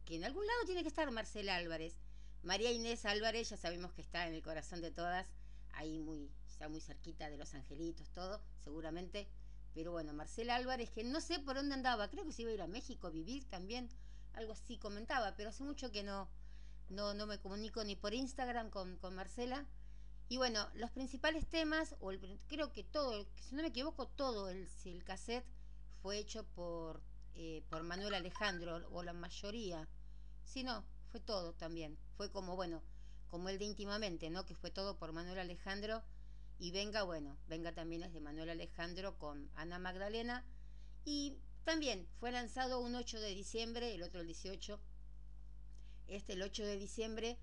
[0.05, 1.97] que en algún lado tiene que estar Marcela Álvarez,
[2.43, 5.27] María Inés Álvarez, ya sabemos que está en el corazón de todas,
[5.73, 9.27] ahí muy, está muy cerquita de los angelitos, todo, seguramente.
[9.78, 12.53] Pero bueno, Marcela Álvarez, que no sé por dónde andaba, creo que se iba a
[12.55, 13.88] ir a México a vivir también,
[14.34, 16.28] algo así comentaba, pero hace mucho que no,
[16.89, 19.67] no, no me comunico ni por Instagram con, con Marcela.
[20.30, 24.49] Y bueno, los principales temas, o el, creo que todo, si no me equivoco, todo
[24.49, 25.45] el, el cassette
[26.01, 27.03] fue hecho por,
[27.36, 29.88] eh, por Manuel Alejandro, o la mayoría.
[30.43, 31.99] Si no, fue todo también.
[32.15, 32.82] Fue como, bueno,
[33.30, 34.43] como el de íntimamente, ¿no?
[34.43, 36.01] Que fue todo por Manuel Alejandro.
[36.60, 40.45] Y venga, bueno, venga también es de Manuel Alejandro con Ana Magdalena.
[41.05, 44.80] Y también fue lanzado un 8 de diciembre, el otro el 18,
[46.08, 47.38] este el 8 de diciembre,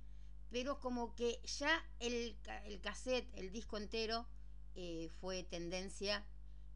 [0.51, 4.27] pero como que ya el, el cassette, el disco entero,
[4.75, 6.25] eh, fue tendencia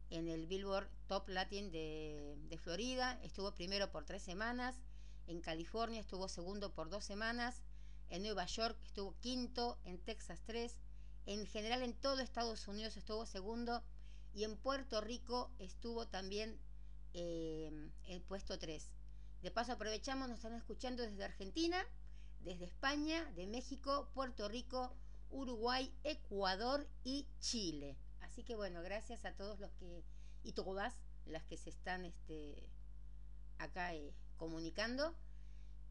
[0.09, 3.19] en el Billboard Top Latin de, de, Florida.
[3.23, 4.79] Estuvo primero por tres semanas,
[5.27, 7.61] en California estuvo segundo por dos semanas,
[8.09, 10.79] en Nueva York estuvo quinto, en Texas tres,
[11.29, 13.83] en general en todo Estados Unidos estuvo segundo
[14.33, 16.59] y en Puerto Rico estuvo también
[17.13, 17.71] eh,
[18.07, 18.89] el puesto 3.
[19.43, 21.85] De paso aprovechamos, nos están escuchando desde Argentina,
[22.39, 24.95] desde España, de México, Puerto Rico,
[25.29, 27.95] Uruguay, Ecuador y Chile.
[28.21, 30.03] Así que bueno, gracias a todos los que,
[30.41, 30.95] y todas
[31.27, 32.67] las que se están este,
[33.59, 35.15] acá eh, comunicando.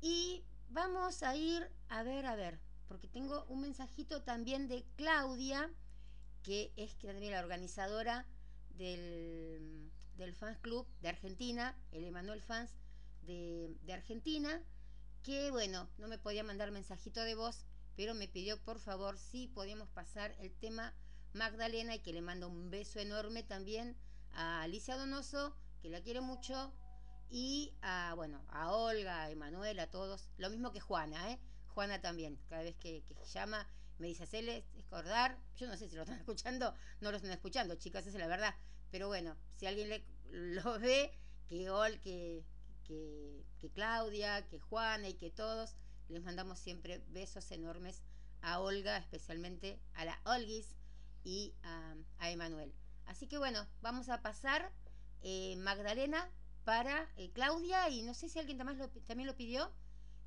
[0.01, 2.59] Y vamos a ir a ver, a ver,
[2.89, 5.71] porque tengo un mensajito también de Claudia,
[6.43, 8.27] que es también la organizadora
[8.71, 12.73] del, del Fans Club de Argentina, el Emanuel Fans
[13.23, 14.63] de, de Argentina,
[15.23, 17.67] que bueno, no me podía mandar mensajito de voz,
[17.97, 20.95] pero me pidió por favor si podíamos pasar el tema
[21.35, 23.97] Magdalena y que le mando un beso enorme también
[24.33, 26.73] a Alicia Donoso, que la quiero mucho,
[27.31, 31.39] y a, bueno, a Olga, a Emanuel, a todos, lo mismo que Juana, ¿eh?
[31.79, 33.65] Juana también, cada vez que, llama
[33.99, 37.77] me dice, hacerle acordar, yo no sé si lo están escuchando, no lo están escuchando,
[37.77, 38.53] chicas, esa es la verdad,
[38.91, 41.17] pero bueno, si alguien le, lo ve,
[41.47, 42.45] que Ol, que,
[42.83, 45.77] que, que Claudia, que Juana y que todos,
[46.09, 48.03] les mandamos siempre besos enormes
[48.41, 50.75] a Olga, especialmente a la Olguis
[51.23, 52.75] y a, a Emanuel.
[53.07, 54.73] Así que bueno, vamos a pasar
[55.23, 56.29] eh, Magdalena
[56.65, 59.73] para eh, Claudia y no sé si alguien más lo, también lo pidió,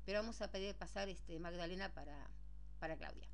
[0.04, 2.30] pero vamos a pedir pasar este Magdalena para,
[2.78, 3.28] para Claudia.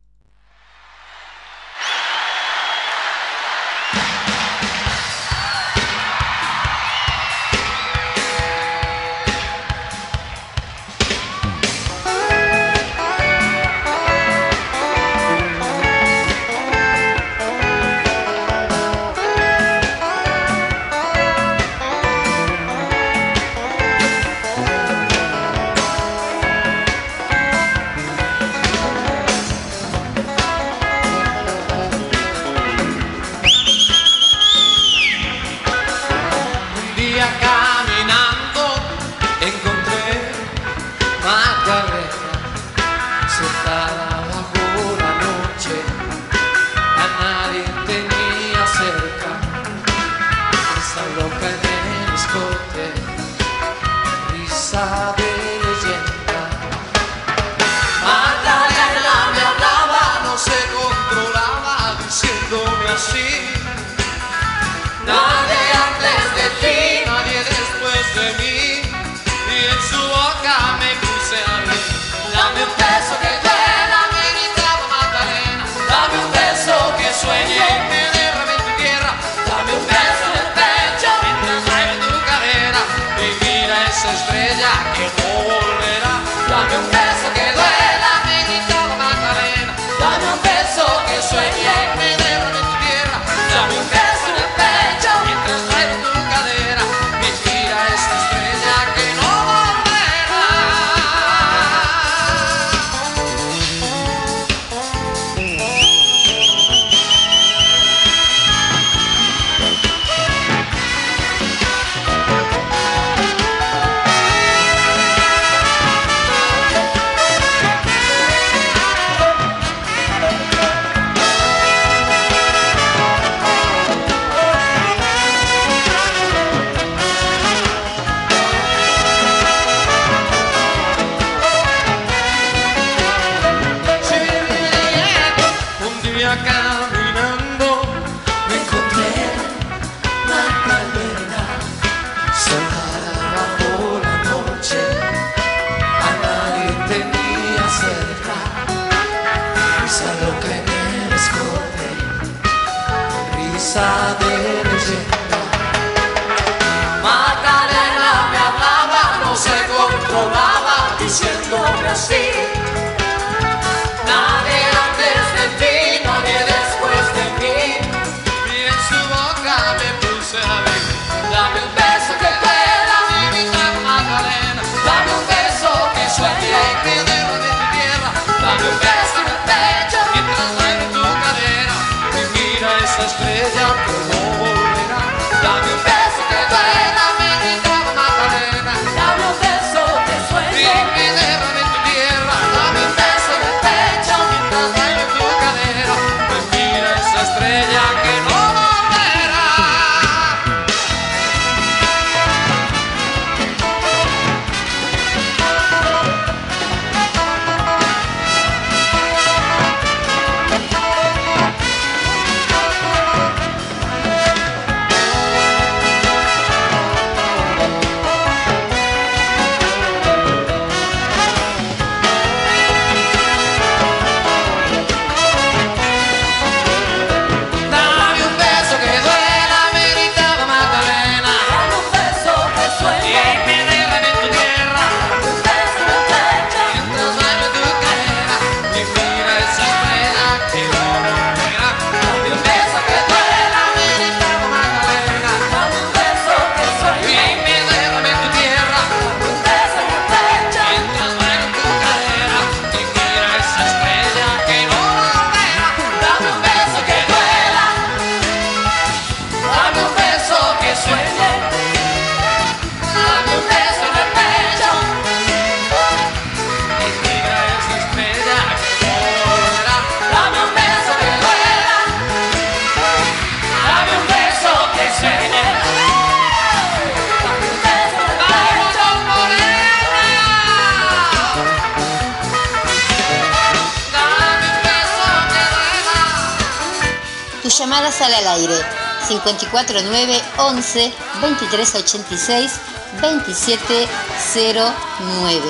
[289.38, 292.52] 249 11 2386
[293.00, 295.48] 2709.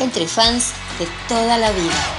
[0.00, 2.17] Entre fans de toda la vida.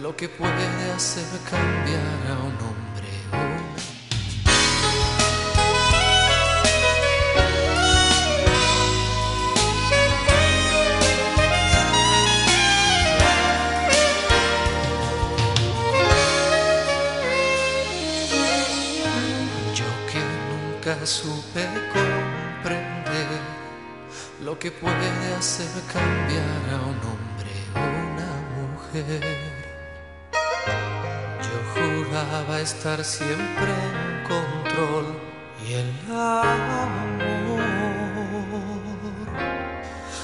[0.00, 3.08] lo que puede hacer cambiar a un hombre.
[19.74, 20.20] Yo que
[20.50, 23.26] nunca supe comprender
[24.42, 27.30] lo que puede hacer cambiar a un hombre
[27.74, 29.59] una mujer
[32.20, 35.06] costaba estar siempre en control
[35.66, 37.60] y el amor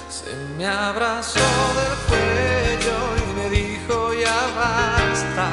[0.08, 1.40] se me abrazó
[1.78, 5.48] del cuello y me dijo ya basta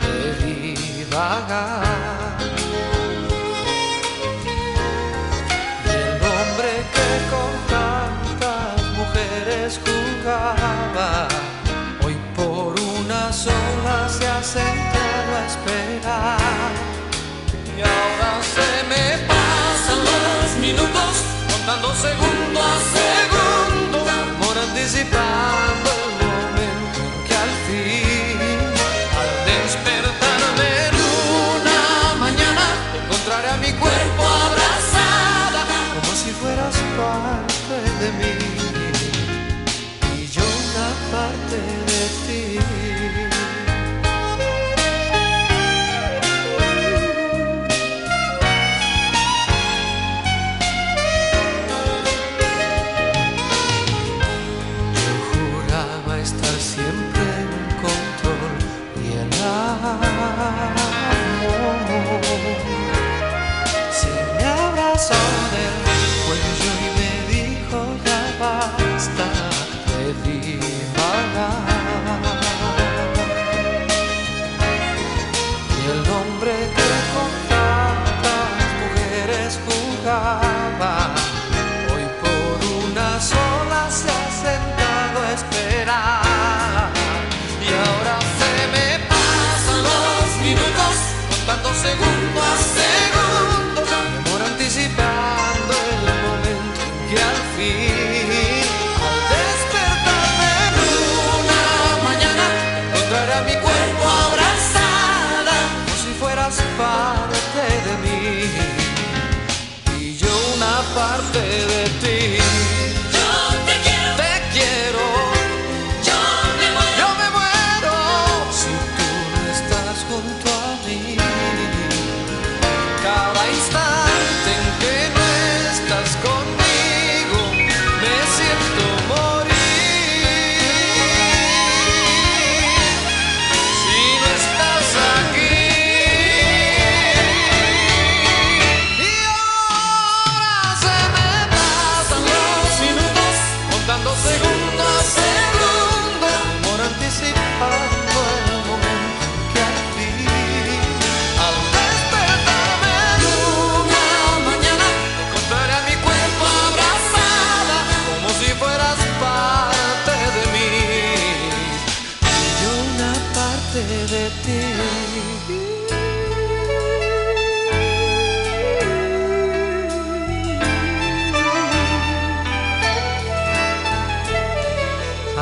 [0.00, 2.38] de divagar.
[5.84, 11.28] Y el hombre que con tantas mujeres jugaba
[12.02, 14.91] hoy por una sola se hace
[16.02, 21.12] y ahora se me pasan los minutos,
[21.48, 23.98] contando segundo a segundo,
[24.40, 25.91] por anticipando.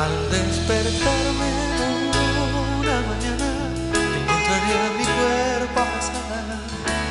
[0.01, 1.51] Al despertarme
[2.81, 3.49] una mañana,
[4.17, 6.57] encontraré a mi cuerpo abrazada,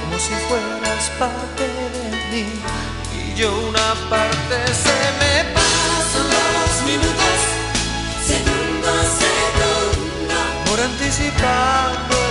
[0.00, 2.46] como si fueras parte de mí
[3.14, 4.56] y yo una parte.
[4.74, 6.26] Se me pasan
[6.56, 7.38] los minutos,
[8.26, 8.90] Segundo
[9.22, 9.70] segundo,
[10.66, 12.29] por anticipando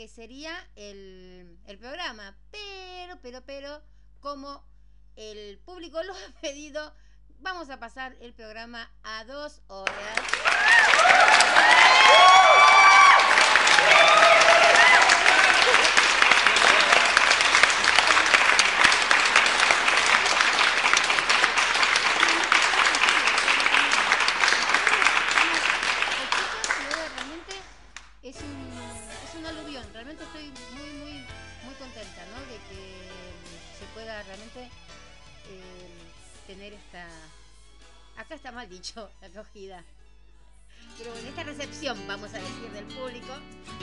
[0.00, 2.34] que sería el, el programa.
[2.50, 3.82] Pero, pero, pero,
[4.20, 4.64] como
[5.14, 6.94] el público lo ha pedido,
[7.40, 10.16] vamos a pasar el programa a dos horas.
[38.70, 39.84] Dicho, la acogida.
[40.96, 43.32] Pero en esta recepción, vamos a decir, del público,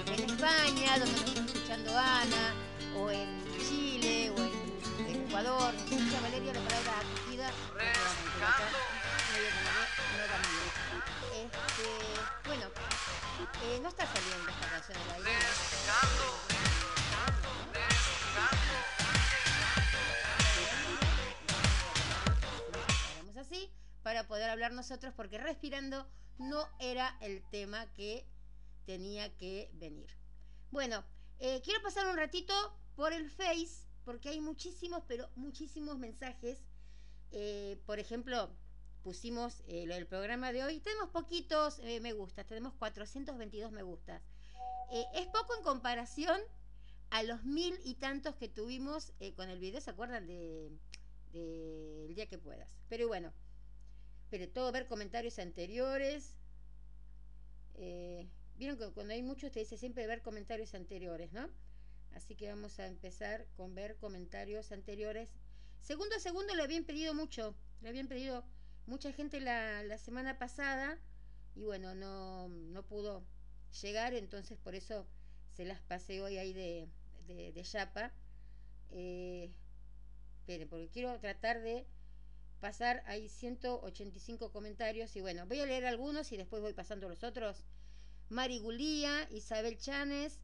[0.05, 2.53] en España, donde nos está escuchando Ana,
[2.95, 7.51] o en Chile, o en, en Ecuador, usa Valeria la palabra acogida.
[7.73, 7.87] bueno.
[11.33, 11.89] Este,
[12.45, 12.65] bueno,
[13.63, 16.56] eh, no está saliendo esta canción al aire.
[24.07, 28.25] Para poder hablar nosotros porque respirando no era el tema que
[28.85, 30.07] tenía que venir.
[30.71, 31.03] Bueno,
[31.39, 32.53] eh, quiero pasar un ratito
[32.95, 36.57] por el Face porque hay muchísimos, pero muchísimos mensajes.
[37.33, 38.49] Eh, por ejemplo,
[39.03, 40.79] pusimos eh, del programa de hoy.
[40.79, 44.21] Tenemos poquitos eh, me gustas, tenemos 422 me gustas.
[45.15, 46.39] Es poco en comparación
[47.09, 50.71] a los mil y tantos que tuvimos con el video, ¿se acuerdan de,
[51.33, 52.69] de El día que puedas?
[52.87, 53.33] Pero bueno,
[54.29, 56.35] pero todo ver comentarios anteriores.
[57.75, 61.47] Eh, Vieron que cuando hay muchos te dice siempre ver comentarios anteriores, ¿no?
[62.15, 65.29] Así que vamos a empezar con ver comentarios anteriores.
[65.81, 68.43] Segundo a segundo le habían pedido mucho, le habían pedido
[68.87, 70.99] mucha gente la, la semana pasada
[71.55, 73.23] y bueno, no, no pudo
[73.81, 75.07] llegar, entonces por eso
[75.53, 76.89] se las pasé hoy ahí de,
[77.27, 78.11] de, de Yapa.
[78.89, 79.51] Eh,
[80.39, 81.85] esperen, porque quiero tratar de
[82.57, 87.23] pasar, hay 185 comentarios y bueno, voy a leer algunos y después voy pasando los
[87.23, 87.65] otros.
[88.29, 90.41] Mari Gulía, Isabel Chanes,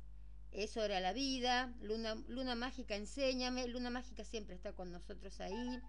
[0.51, 1.73] Eso era la vida.
[1.81, 3.67] Luna, Luna Mágica, enséñame.
[3.67, 5.81] Luna Mágica siempre está con nosotros ahí.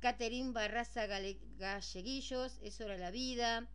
[0.00, 3.68] Caterín Barraza Galleguillos, eso era la vida.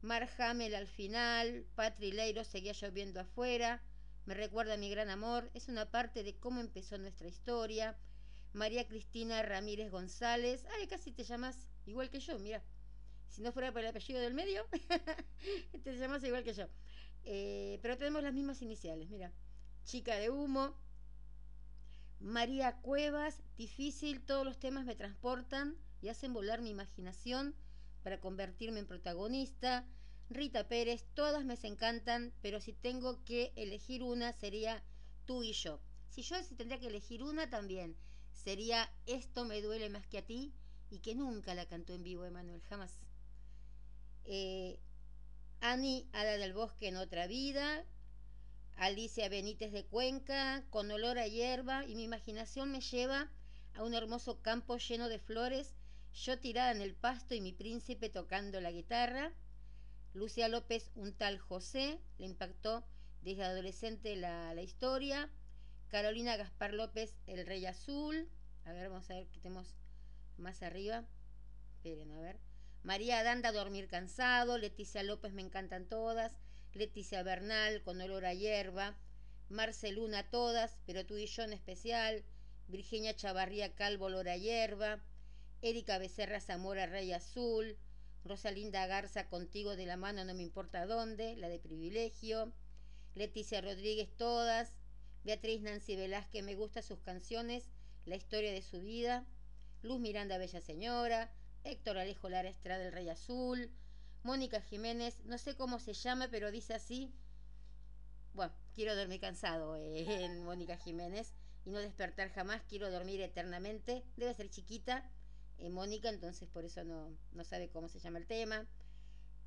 [0.00, 1.66] Mar Hamel al final.
[1.74, 3.82] Patri Leiro seguía lloviendo afuera.
[4.24, 5.50] Me recuerda a mi gran amor.
[5.54, 7.96] Es una parte de cómo empezó nuestra historia.
[8.52, 10.64] María Cristina Ramírez González.
[10.76, 12.62] Ay, casi te llamas igual que yo, mira.
[13.28, 14.66] Si no fuera por el apellido del medio,
[15.84, 16.66] te llamas igual que yo.
[17.24, 19.32] Eh, pero tenemos las mismas iniciales, mira.
[19.84, 20.74] Chica de humo.
[22.20, 27.54] María Cuevas, difícil, todos los temas me transportan y hacen volar mi imaginación
[28.02, 29.86] para convertirme en protagonista.
[30.30, 34.82] Rita Pérez, todas me encantan, pero si tengo que elegir una sería
[35.26, 35.80] tú y yo.
[36.10, 37.96] Si yo si tendría que elegir una también,
[38.38, 40.54] sería Esto me duele más que a ti
[40.90, 42.98] y que nunca la cantó en vivo Emanuel, jamás.
[44.24, 44.78] Eh,
[45.60, 47.84] Ani Ada del Bosque en otra vida,
[48.76, 53.30] Alicia Benítez de Cuenca, con olor a hierba, y mi imaginación me lleva
[53.74, 55.74] a un hermoso campo lleno de flores,
[56.14, 59.32] yo tirada en el pasto y mi príncipe tocando la guitarra.
[60.14, 62.84] Lucia López, un tal José, le impactó
[63.22, 65.30] desde adolescente la, la historia.
[65.88, 68.28] Carolina Gaspar López, El Rey Azul.
[68.66, 69.74] A ver, vamos a ver qué tenemos
[70.36, 71.06] más arriba.
[71.76, 72.38] Esperen, a ver.
[72.82, 74.58] María Danda, Dormir Cansado.
[74.58, 76.36] Leticia López, Me Encantan Todas.
[76.74, 78.98] Leticia Bernal, Con Olor a Hierba.
[79.48, 82.22] Marceluna, Todas, pero tú y yo en especial.
[82.66, 85.02] Virginia Chavarría Calvo, Olor a Hierba.
[85.62, 87.78] Erika Becerra Zamora, Rey Azul.
[88.24, 91.34] Rosalinda Garza, Contigo de la mano, no me importa dónde.
[91.36, 92.52] La de Privilegio.
[93.14, 94.77] Leticia Rodríguez, Todas.
[95.28, 97.68] Beatriz Nancy Velázquez, me gustan sus canciones,
[98.06, 99.26] la historia de su vida.
[99.82, 101.30] Luz Miranda, Bella Señora.
[101.64, 103.70] Héctor Alejo Lara Estrada, El Rey Azul.
[104.22, 107.12] Mónica Jiménez, no sé cómo se llama, pero dice así.
[108.32, 111.34] Bueno, quiero dormir cansado eh, en Mónica Jiménez
[111.66, 114.06] y no despertar jamás, quiero dormir eternamente.
[114.16, 115.10] Debe ser chiquita,
[115.58, 118.66] eh, Mónica, entonces por eso no, no sabe cómo se llama el tema.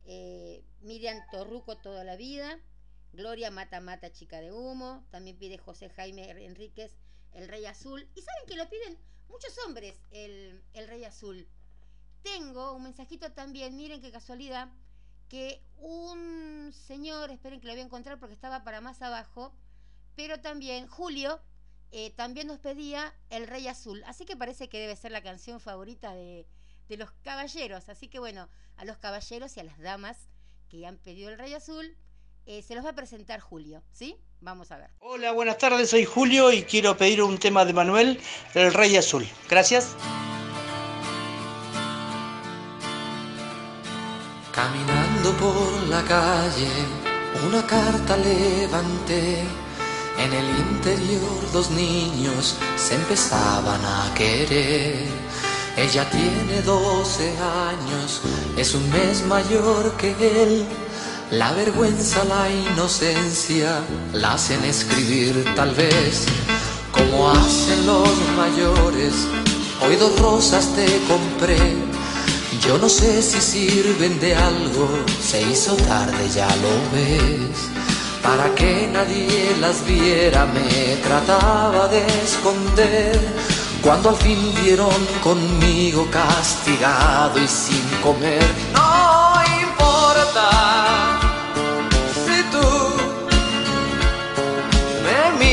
[0.03, 2.59] Eh, Miriam Torruco, toda la vida.
[3.13, 5.05] Gloria Mata Mata, chica de humo.
[5.11, 6.97] También pide José Jaime Enríquez,
[7.33, 8.07] el Rey Azul.
[8.15, 8.97] Y saben que lo piden
[9.29, 11.47] muchos hombres, el, el Rey Azul.
[12.23, 14.69] Tengo un mensajito también, miren qué casualidad,
[15.27, 19.53] que un señor, esperen que lo voy a encontrar porque estaba para más abajo,
[20.15, 21.41] pero también Julio
[21.91, 24.03] eh, también nos pedía El Rey Azul.
[24.05, 26.47] Así que parece que debe ser la canción favorita de,
[26.87, 27.89] de los caballeros.
[27.89, 30.29] Así que bueno, a los caballeros y a las damas
[30.69, 31.97] que han pedido El Rey Azul,
[32.45, 34.17] eh, se los va a presentar Julio, ¿sí?
[34.41, 34.89] Vamos a ver.
[34.99, 38.19] Hola, buenas tardes, soy Julio y quiero pedir un tema de Manuel,
[38.53, 39.27] El Rey Azul.
[39.49, 39.95] Gracias.
[44.51, 46.69] Caminando por la calle,
[47.47, 49.43] una carta levanté.
[50.17, 55.07] En el interior dos niños se empezaban a querer.
[55.77, 58.21] Ella tiene 12 años,
[58.57, 60.11] es un mes mayor que
[60.43, 60.67] él.
[61.31, 63.79] La vergüenza, la inocencia
[64.11, 66.25] la hacen escribir tal vez
[66.91, 69.13] como hacen los mayores.
[69.81, 71.57] Hoy dos rosas te compré.
[72.67, 74.89] Yo no sé si sirven de algo,
[75.21, 77.69] se hizo tarde, ya lo ves.
[78.21, 83.17] Para que nadie las viera me trataba de esconder.
[83.81, 90.80] Cuando al fin dieron conmigo castigado y sin comer, no importa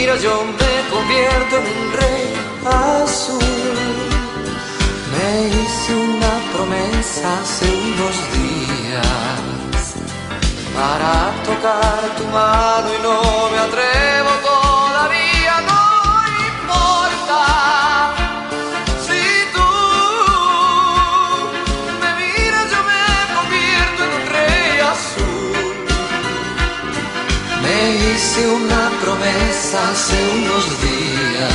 [0.08, 2.34] me miras, yo me convierto en un rey
[2.64, 3.40] azul.
[5.12, 9.82] Me hice una promesa hace unos días
[10.74, 11.12] para
[11.44, 15.82] tocar tu mano y no me atrevo todavía, no
[16.52, 17.42] importa.
[19.06, 19.68] Si tú
[22.00, 23.04] me miras, yo me
[23.36, 25.74] convierto en un rey azul.
[27.62, 28.97] Me hice una
[29.74, 31.52] hace unos días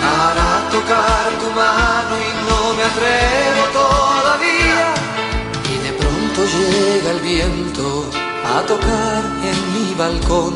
[0.00, 4.94] para tocar tu mano y no me atrevo todavía.
[5.72, 8.10] Y de pronto llega el viento
[8.44, 10.54] a tocar en mi balcón.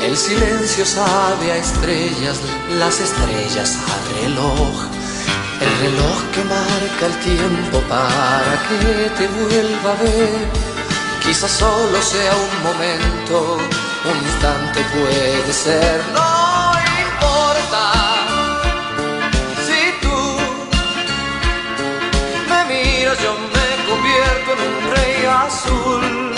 [0.00, 2.38] El silencio sabe a estrellas,
[2.78, 4.74] las estrellas al reloj.
[5.60, 10.70] El reloj que marca el tiempo para que te vuelva a ver.
[11.22, 13.58] Quizás solo sea un momento,
[14.04, 16.02] un instante puede ser.
[16.12, 16.72] No
[17.04, 17.82] importa.
[19.66, 20.18] Si tú
[22.48, 26.32] me miras, yo me convierto en un rey azul.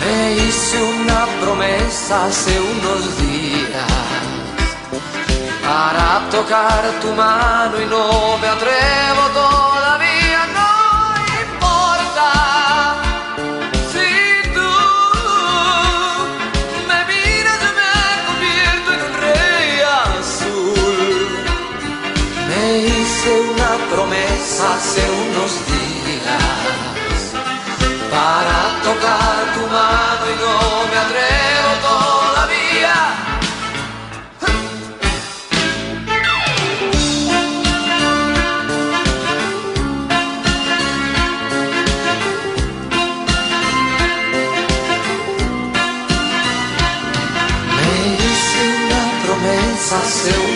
[0.00, 4.20] Me hice una promesa hace unos días
[5.62, 9.99] para tocar tu mano y no me atrevo todavía,
[24.62, 26.42] hace unos días
[28.10, 30.56] para tocar tu mano y no
[30.90, 32.96] me atrevo todavía.
[47.76, 50.49] Me hice una promesa hace unos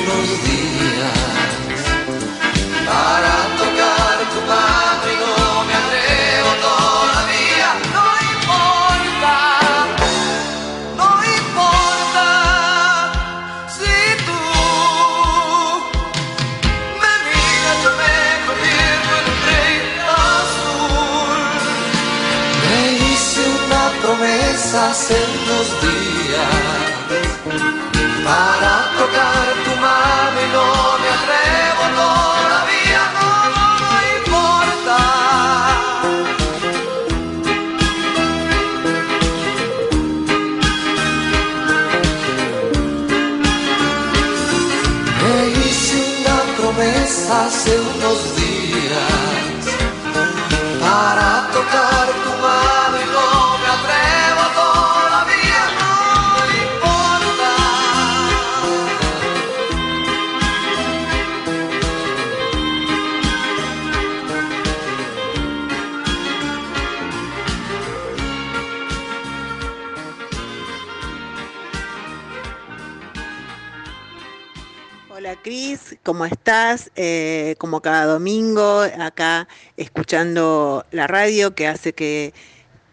[76.05, 76.93] ¿cómo estás?
[76.95, 82.33] Eh, como cada domingo, acá escuchando la radio que hace que,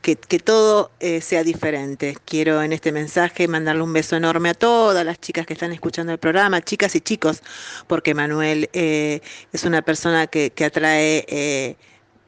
[0.01, 2.17] que, todo eh, sea diferente.
[2.25, 6.13] Quiero en este mensaje mandarle un beso enorme a todas las chicas que están escuchando
[6.13, 7.43] el programa, chicas y chicos,
[7.87, 9.21] porque Manuel eh,
[9.53, 11.77] es una persona que, que atrae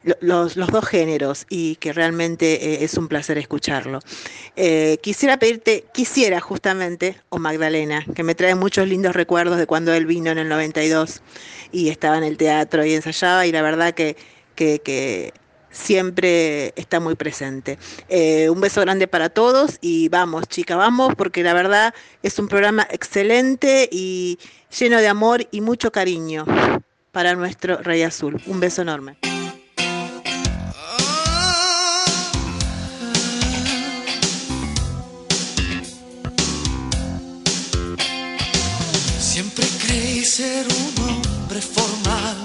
[0.04, 4.00] los, los dos géneros y que realmente eh, es un placer escucharlo.
[4.56, 9.94] Eh, quisiera pedirte, quisiera justamente, o Magdalena, que me trae muchos lindos recuerdos de cuando
[9.94, 11.22] él vino en el 92
[11.72, 14.16] y estaba en el teatro y ensayaba y la verdad que,
[14.56, 15.34] que, que
[15.74, 17.78] siempre está muy presente.
[18.08, 22.48] Eh, un beso grande para todos y vamos, chica, vamos, porque la verdad es un
[22.48, 24.38] programa excelente y
[24.78, 26.46] lleno de amor y mucho cariño
[27.12, 28.42] para nuestro Rey Azul.
[28.48, 29.18] Un beso enorme.
[40.38, 42.36] Ser un hombre formal,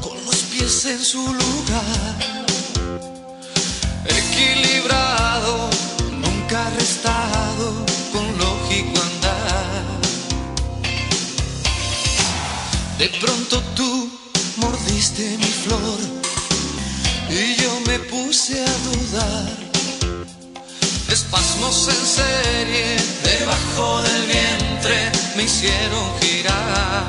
[0.00, 2.14] con los pies en su lugar,
[4.06, 5.68] equilibrado,
[6.12, 7.74] nunca arrestado,
[8.10, 9.84] con lógico andar.
[12.96, 14.10] De pronto tú
[14.56, 15.98] mordiste mi flor
[17.28, 19.58] y yo me puse a dudar.
[21.10, 25.11] Espasmos en serie debajo del vientre
[25.44, 27.04] hicieron girar.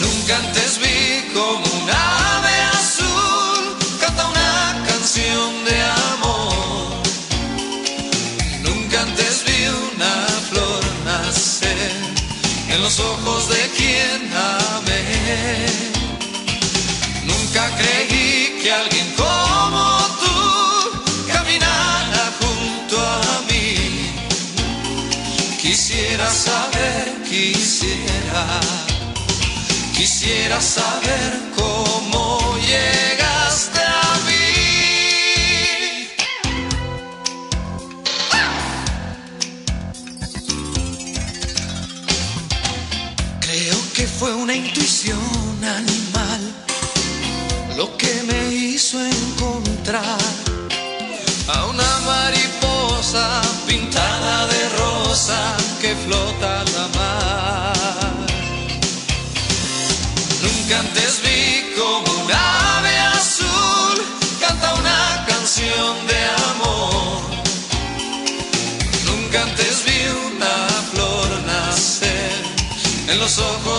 [0.00, 5.76] Nunca antes vi como un ave azul canta una canción de
[6.12, 7.02] amor.
[8.62, 9.58] Nunca antes vi
[9.92, 10.14] una
[10.48, 11.92] flor nacer
[12.70, 13.35] en los ojos
[30.06, 36.08] quisiera saber cómo llegaste a mí.
[43.40, 45.18] Creo que fue una intuición
[45.80, 46.40] animal
[47.76, 50.20] lo que me hizo encontrar
[51.48, 57.75] a una mariposa pintada de rosa que flota al mar.
[60.68, 64.02] Nunca antes vi como un ave azul
[64.40, 67.22] canta una canción de amor.
[69.04, 70.54] Nunca antes vi una
[70.90, 72.32] flor nacer
[73.06, 73.75] en los ojos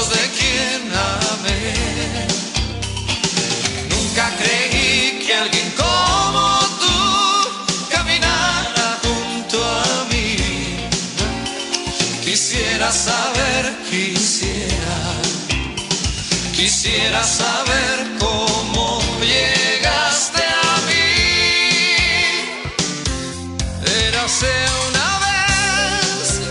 [17.07, 21.07] quisiera saber cómo llegaste a mí.
[24.07, 24.51] Érase
[24.89, 26.41] una vez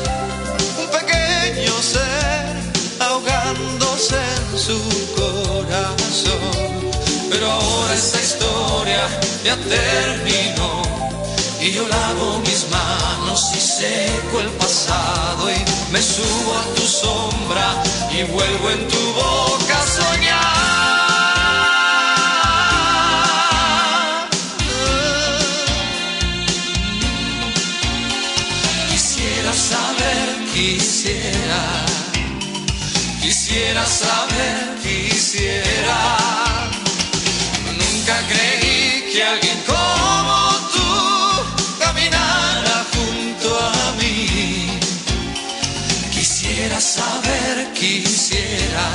[0.78, 2.56] un pequeño ser
[3.00, 4.78] ahogándose en su
[5.14, 6.72] corazón.
[7.30, 9.02] Pero ahora esta historia
[9.44, 10.82] ya terminó.
[11.60, 17.82] Y yo lavo mis manos y seco el pasado y me subo a tu sombra
[18.10, 20.45] y vuelvo en tu boca a soñar.
[33.86, 35.98] Saber, quisiera.
[37.78, 40.36] Nunca creí que alguien como
[40.72, 44.78] tú caminara junto a mí.
[46.10, 48.86] Quisiera saber, quisiera,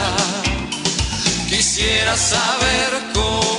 [1.50, 3.51] quisiera saber cómo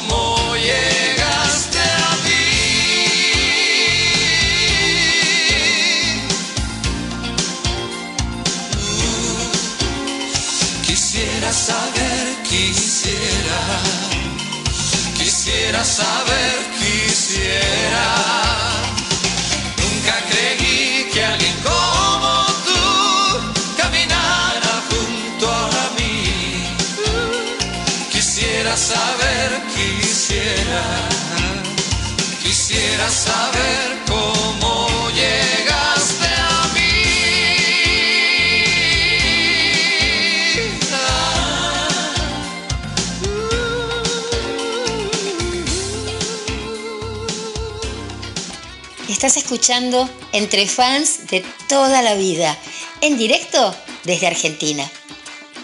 [49.24, 52.58] Estás escuchando Entre Fans de toda la vida,
[53.02, 54.82] en directo desde Argentina.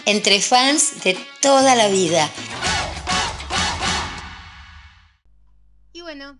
[0.05, 2.29] Entre Fans de toda la vida.
[5.91, 6.39] Y bueno,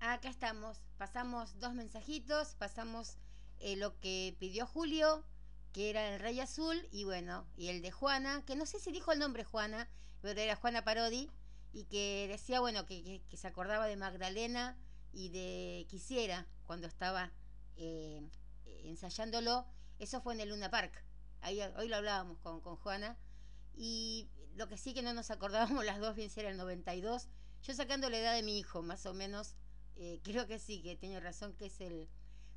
[0.00, 0.80] acá estamos.
[0.96, 3.18] Pasamos dos mensajitos, pasamos
[3.58, 5.22] eh, lo que pidió Julio,
[5.74, 8.90] que era el Rey Azul, y bueno, y el de Juana, que no sé si
[8.90, 9.86] dijo el nombre Juana,
[10.22, 11.30] pero era Juana Parodi,
[11.74, 14.78] y que decía, bueno, que, se acordaba de Magdalena
[15.14, 17.32] y de Quisiera cuando estaba
[17.76, 18.22] eh,
[18.84, 19.66] ensayándolo.
[19.98, 21.04] Eso fue en el Luna Park.
[21.40, 23.16] Ahí, hoy lo hablábamos con, con Juana.
[23.74, 27.28] Y lo que sí que no nos acordábamos las dos bien si era el 92.
[27.62, 29.54] Yo sacando la edad de mi hijo, más o menos,
[29.96, 32.08] eh, creo que sí, que tengo razón, que es el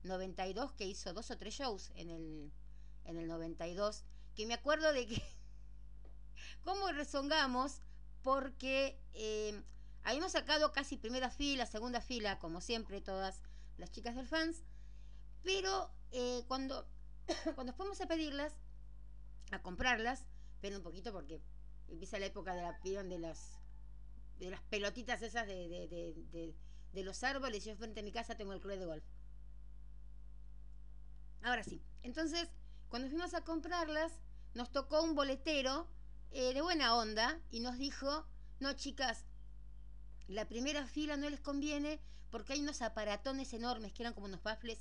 [0.03, 2.51] 92, que hizo dos o tres shows en el,
[3.05, 4.03] en el 92.
[4.36, 5.22] Que me acuerdo de que
[6.64, 7.82] cómo rezongamos
[8.22, 9.62] porque eh,
[10.08, 13.43] habíamos sacado casi primera fila, segunda fila, como siempre, todas
[13.78, 14.64] las chicas del fans,
[15.43, 16.88] pero eh, cuando,
[17.55, 18.55] cuando fuimos a pedirlas,
[19.51, 20.26] a comprarlas,
[20.62, 21.41] pero un poquito porque
[21.89, 23.60] empieza la época de la de las
[24.39, 26.55] de las pelotitas esas de, de, de, de-
[26.93, 29.05] de los árboles, yo frente a mi casa tengo el club de golf.
[31.41, 32.49] Ahora sí, entonces,
[32.89, 34.20] cuando fuimos a comprarlas,
[34.53, 35.88] nos tocó un boletero
[36.32, 38.28] eh, de buena onda y nos dijo,
[38.60, 39.26] no chicas,
[40.28, 42.00] la primera fila no les conviene
[42.30, 44.80] porque hay unos aparatones enormes que eran como unos baffles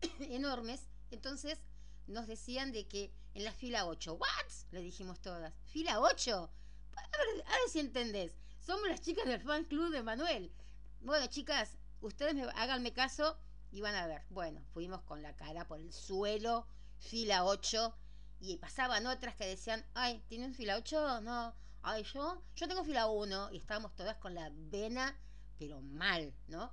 [0.20, 0.88] enormes.
[1.10, 1.58] Entonces
[2.06, 4.52] nos decían de que en la fila 8, ¿what?
[4.70, 6.50] Le dijimos todas, ¿fila 8?
[6.96, 8.32] A ver, si entendés.
[8.60, 10.52] Somos las chicas del fan club de Manuel.
[11.00, 13.38] Bueno, chicas, ustedes me, háganme caso
[13.70, 14.22] y van a ver.
[14.30, 16.66] Bueno, fuimos con la cara por el suelo,
[16.98, 17.94] fila 8,
[18.40, 21.20] y pasaban otras que decían, ay, ¿tienen fila 8?
[21.20, 21.54] No,
[21.86, 25.16] ay, yo, yo tengo fila 1, y estábamos todas con la vena,
[25.56, 26.72] pero mal, ¿no?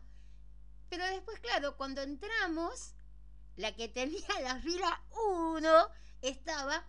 [0.90, 2.96] Pero después, claro, cuando entramos,
[3.56, 5.04] la que tenía la fila
[5.56, 5.90] 1
[6.24, 6.84] estaba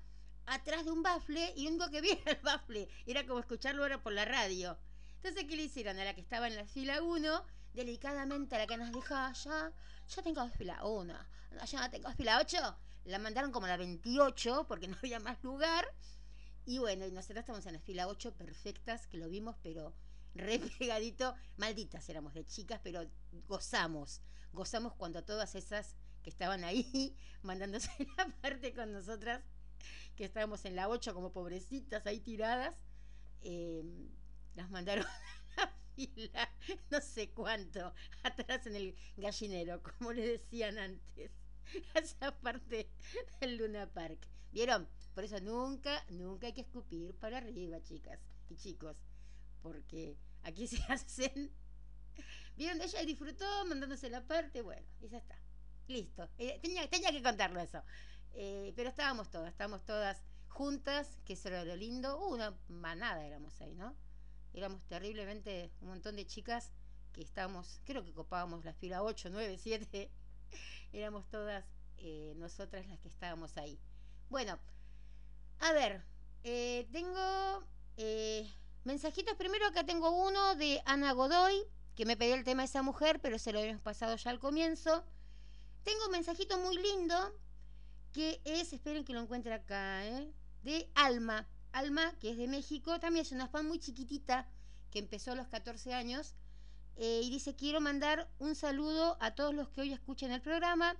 [0.46, 2.88] atrás de un bafle y único que vi era el bafle.
[3.06, 4.78] Era como escucharlo ahora por la radio.
[5.16, 5.98] Entonces, ¿qué le hicieron?
[5.98, 9.72] A la que estaba en la fila 1, delicadamente a la que nos dijo, ya,
[10.08, 11.14] ya tengo fila 1,
[11.66, 15.86] ya tengo fila 8, la mandaron como a la 28 porque no había más lugar.
[16.66, 19.94] Y bueno, y nosotros estamos en la fila 8 perfectas, que lo vimos, pero
[20.34, 21.34] re pegadito.
[21.56, 23.04] Malditas éramos de chicas, pero
[23.46, 24.22] gozamos.
[24.52, 29.42] Gozamos cuando todas esas que estaban ahí mandándose la parte con nosotras,
[30.16, 32.74] que estábamos en la 8 como pobrecitas ahí tiradas,
[33.42, 33.84] eh,
[34.54, 36.48] las mandaron a la fila,
[36.90, 37.92] no sé cuánto,
[38.22, 41.32] atrás en el gallinero, como le decían antes,
[41.94, 42.88] a esa parte
[43.40, 44.28] del Luna Park.
[44.52, 44.88] ¿Vieron?
[45.14, 48.96] Por eso nunca, nunca hay que escupir para arriba, chicas y chicos,
[49.62, 51.52] porque aquí se hacen...
[52.56, 52.80] ¿Vieron?
[52.80, 55.36] Ella disfrutó mandándose la parte, bueno, y ya está.
[55.88, 56.28] Listo.
[56.38, 57.82] Eh, tenía, tenía que contarlo eso.
[58.32, 62.18] Eh, pero estábamos todas, estábamos todas juntas, que eso era lo lindo.
[62.18, 63.96] Uh, una manada éramos ahí, ¿no?
[64.52, 66.72] Éramos terriblemente un montón de chicas
[67.12, 70.10] que estábamos, creo que copábamos la fila 8, 9, 7.
[70.92, 71.64] éramos todas
[71.98, 73.78] eh, nosotras las que estábamos ahí.
[74.30, 74.58] Bueno,
[75.60, 76.04] a ver,
[76.42, 77.64] eh, tengo
[77.96, 78.50] eh,
[78.84, 79.34] mensajitos.
[79.36, 83.20] Primero acá tengo uno de Ana Godoy, que me pidió el tema de esa mujer,
[83.20, 85.04] pero se lo habíamos pasado ya al comienzo.
[85.84, 87.38] Tengo un mensajito muy lindo,
[88.12, 90.32] que es, esperen que lo encuentre acá, ¿eh?
[90.62, 91.48] de Alma.
[91.72, 94.48] Alma, que es de México, también es una fan muy chiquitita,
[94.90, 96.34] que empezó a los 14 años,
[96.96, 100.96] eh, y dice, quiero mandar un saludo a todos los que hoy escuchan el programa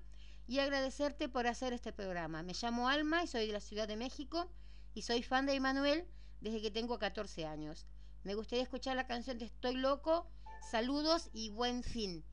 [0.47, 2.43] y agradecerte por hacer este programa.
[2.43, 4.51] Me llamo Alma y soy de la Ciudad de México
[4.95, 6.07] y soy fan de Emanuel
[6.41, 7.87] desde que tengo 14 años.
[8.23, 10.31] Me gustaría escuchar la canción de Estoy Loco.
[10.71, 12.25] Saludos y buen fin.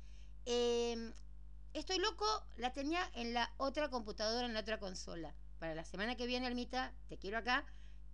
[0.45, 1.13] Eh,
[1.73, 2.25] Estoy Loco
[2.57, 5.33] la tenía en la otra computadora, en la otra consola.
[5.59, 7.65] Para la semana que viene, Almita, te quiero acá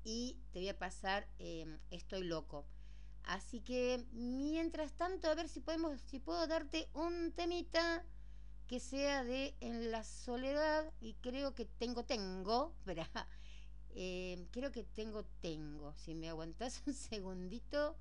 [0.04, 2.68] y te voy a pasar eh, Estoy Loco.
[3.24, 8.06] Así que mientras tanto, a ver si podemos, si puedo darte un temita
[8.68, 13.10] que sea de En la soledad y creo que tengo tengo, espera,
[13.96, 15.94] eh, creo que tengo tengo.
[15.96, 17.98] Si me aguantás un segundito,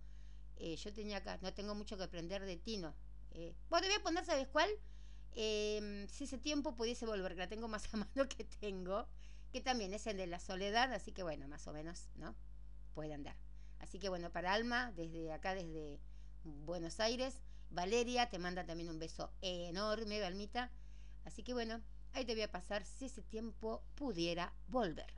[0.57, 2.95] eh, yo tenía acá, no tengo mucho que aprender de Tino.
[3.33, 4.71] Eh, bueno, voy a poner, ¿sabes cuál?
[5.33, 9.07] Eh, si ese tiempo pudiese volver, que la tengo más a mano que tengo,
[9.53, 12.35] que también es el de la soledad, así que bueno, más o menos, ¿no?
[12.95, 13.37] Puede andar.
[13.79, 16.01] Así que bueno, para Alma, desde acá, desde
[16.45, 20.71] Buenos Aires, Valeria te manda también un beso enorme, Balmita.
[21.25, 21.81] Así que bueno,
[22.13, 25.13] ahí te voy a pasar si ese tiempo pudiera volver.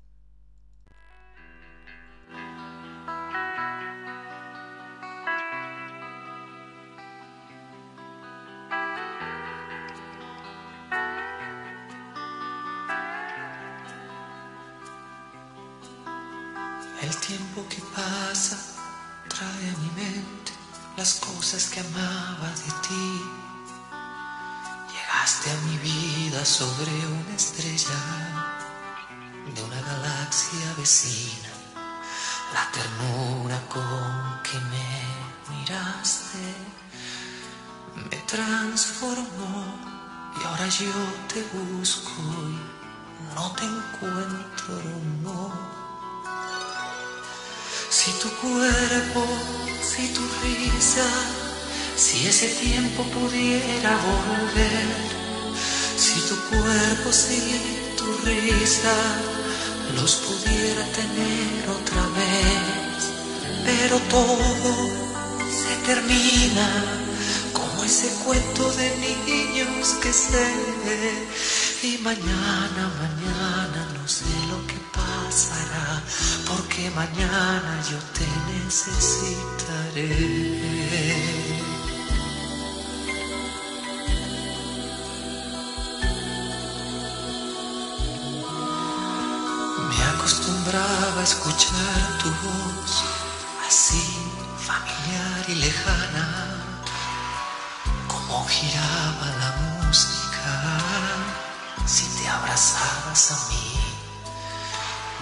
[17.01, 18.57] El tiempo que pasa
[19.29, 20.38] trae a mi mente
[20.99, 23.23] las cosas que amaba de ti.
[24.93, 28.01] Llegaste a mi vida sobre una estrella
[29.55, 31.51] de una galaxia vecina.
[32.53, 34.91] La ternura con que me
[35.55, 36.47] miraste
[38.11, 39.55] me transformó
[40.37, 40.97] y ahora yo
[41.33, 44.83] te busco y no te encuentro,
[45.23, 45.78] no.
[48.09, 49.23] Si tu cuerpo,
[49.83, 51.07] si tu risa,
[51.95, 54.89] si ese tiempo pudiera volver,
[55.95, 57.61] si tu cuerpo, si
[57.99, 58.97] tu risa,
[59.95, 63.13] los pudiera tener otra vez,
[63.67, 64.73] pero todo
[65.61, 66.67] se termina
[67.53, 70.49] como ese cuento de niños que sé,
[71.83, 74.98] y mañana, mañana no sé lo que
[76.47, 80.15] porque mañana yo te necesitaré.
[89.89, 93.05] Me acostumbraba a escuchar tu voz,
[93.67, 94.05] así
[94.69, 96.27] familiar y lejana,
[98.07, 100.19] como giraba la música
[101.87, 103.78] si te abrazabas a mí.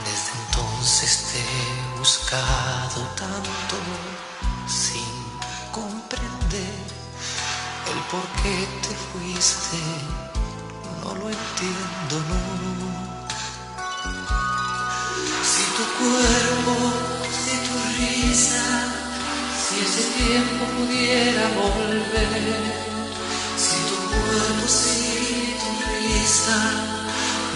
[0.05, 3.77] Desde entonces te he buscado tanto
[4.69, 5.03] sin
[5.73, 6.87] comprender
[7.91, 9.79] el por qué te fuiste.
[11.03, 13.07] No lo entiendo, no.
[15.51, 16.75] Si tu cuerpo,
[17.43, 18.65] si tu risa,
[19.63, 22.61] si ese tiempo pudiera volver,
[23.57, 26.59] si tu cuerpo, si tu risa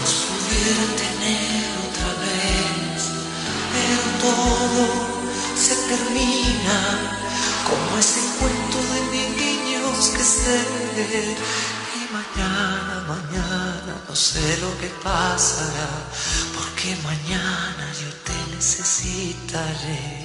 [0.01, 1.70] nos pudiera tener
[4.21, 4.85] todo
[5.57, 6.79] se termina
[7.69, 9.01] como ese cuento de
[9.41, 11.37] niños que sé.
[11.97, 15.91] Y mañana, mañana no sé lo que pasará,
[16.57, 20.20] porque mañana yo te necesitaré.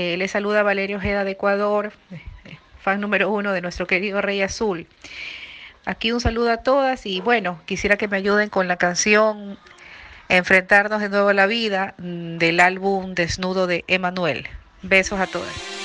[0.00, 4.40] Eh, les saluda Valerio Ojeda de Ecuador, eh, fan número uno de nuestro querido Rey
[4.42, 4.86] Azul.
[5.86, 9.58] Aquí un saludo a todas y bueno, quisiera que me ayuden con la canción
[10.28, 14.46] Enfrentarnos de nuevo a la vida mm, del álbum Desnudo de Emanuel.
[14.82, 15.77] Besos a todas.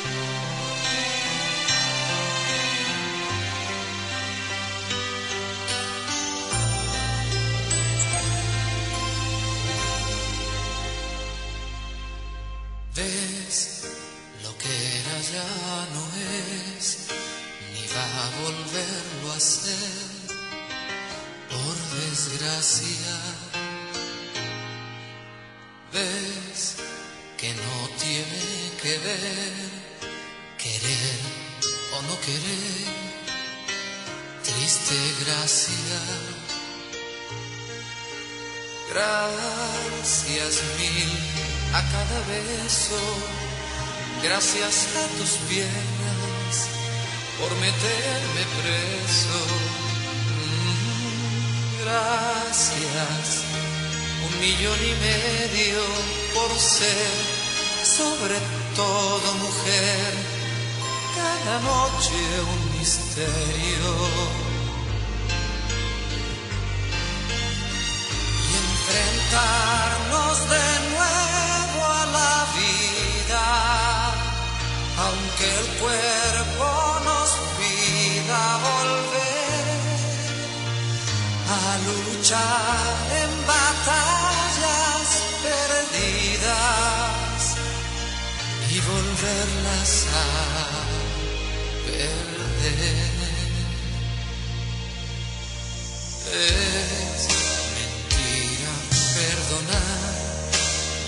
[32.25, 32.87] Querer,
[34.43, 35.99] triste gracia.
[38.91, 41.11] Gracias mil
[41.73, 43.01] a cada beso,
[44.23, 46.55] gracias a tus piernas
[47.39, 49.39] por meterme preso.
[50.29, 53.27] Mm, Gracias,
[54.25, 55.81] un millón y medio
[56.33, 57.43] por ser
[57.83, 58.39] sobre
[58.75, 60.13] todo mujer,
[61.15, 62.19] cada noche
[62.53, 63.94] un misterio.
[68.49, 73.45] y enfrentarnos de nuevo a la vida,
[75.06, 76.68] aunque el cuerpo
[77.07, 79.65] nos pida volver
[81.49, 85.07] a luchar en batallas
[85.44, 87.41] perdidas
[88.69, 90.62] y volverlas a
[96.35, 97.27] Es
[97.77, 98.73] mentira
[99.14, 100.14] perdonar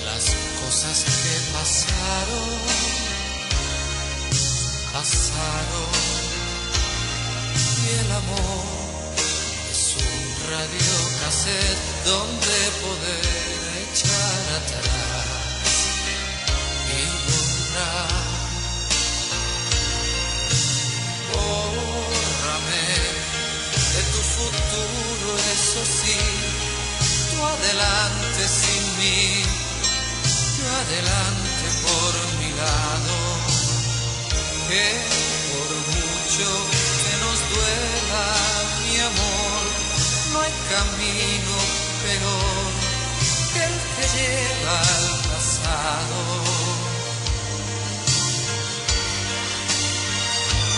[0.05, 0.25] las
[0.61, 2.49] cosas que pasaron,
[4.93, 5.93] pasaron.
[7.55, 8.65] Y el amor
[9.71, 13.25] es un radio cassette donde poder
[13.89, 15.14] echar atrás
[27.57, 29.43] adelante sin mí,
[30.57, 33.15] yo adelante por mi lado,
[34.67, 34.87] que
[35.51, 36.47] por mucho
[37.03, 38.25] que nos duela
[38.83, 39.63] mi amor,
[40.31, 41.55] no hay camino
[42.03, 42.67] peor
[43.53, 46.19] que el que lleva al pasado.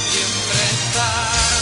[0.10, 1.57] y enfrentarnos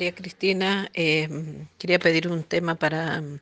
[0.00, 1.28] María Cristina, Eh,
[1.78, 3.38] quería pedir un tema para mm,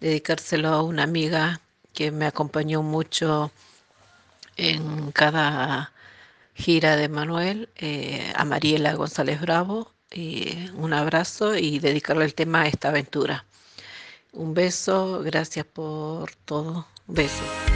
[0.00, 1.60] dedicárselo a una amiga
[1.92, 3.50] que me acompañó mucho
[4.56, 5.92] en cada
[6.54, 12.62] gira de Manuel, eh, a Mariela González Bravo, y un abrazo y dedicarle el tema
[12.62, 13.44] a esta aventura.
[14.32, 16.86] Un beso, gracias por todo.
[17.08, 17.71] Un beso.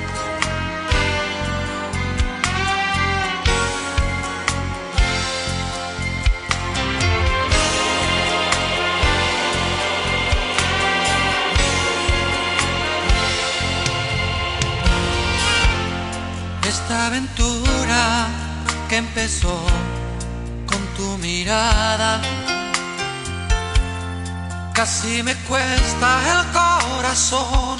[16.69, 18.27] Esta aventura
[18.89, 19.57] que empezó
[20.67, 22.21] con tu mirada.
[24.75, 27.79] Casi me cuesta el corazón,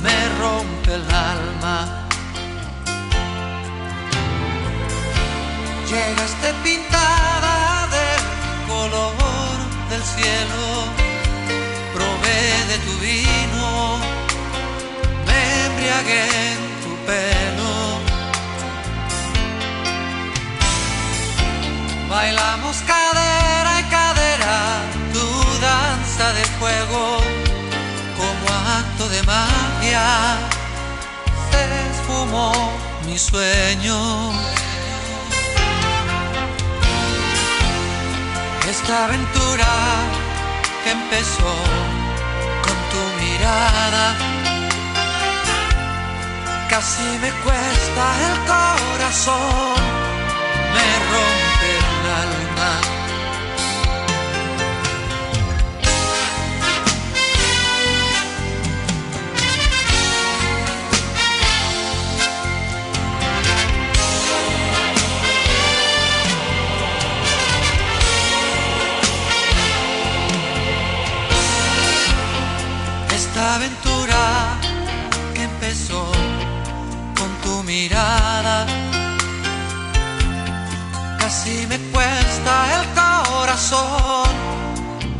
[0.00, 2.08] me rompe el alma.
[5.90, 8.22] Llegaste pintada del
[8.72, 9.14] color
[9.90, 10.64] del cielo,
[11.92, 12.40] probé
[12.70, 13.98] de tu vino,
[15.26, 17.61] me embriagué en tu pelo.
[22.12, 24.56] Bailamos cadera y cadera,
[25.14, 25.26] tu
[25.62, 27.20] danza de fuego,
[28.18, 28.44] como
[28.80, 30.36] acto de magia,
[31.50, 32.52] se esfumó
[33.06, 33.98] mi sueño.
[38.68, 39.72] Esta aventura
[40.84, 41.54] que empezó
[42.64, 44.04] con tu mirada,
[46.68, 49.80] casi me cuesta el corazón,
[50.74, 51.41] me rompe
[73.52, 74.58] Esta aventura
[75.34, 76.10] empezó
[77.14, 78.66] con tu mirada,
[81.18, 84.30] casi me cuesta el corazón,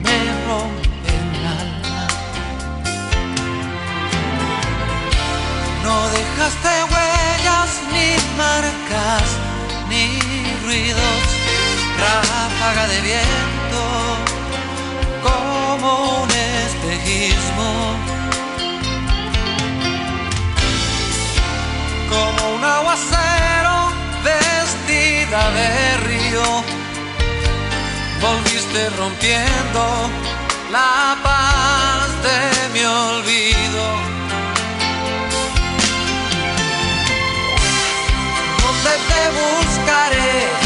[0.03, 2.07] me rompe el alma.
[5.85, 9.29] No dejaste huellas ni marcas
[9.91, 10.07] ni
[10.65, 11.23] ruidos,
[12.01, 13.62] ráfaga de viento
[25.63, 26.65] de río,
[28.21, 30.11] volviste rompiendo
[30.71, 32.41] la paz de
[32.75, 33.85] mi olvido.
[38.63, 40.62] ¿Dónde te buscaré?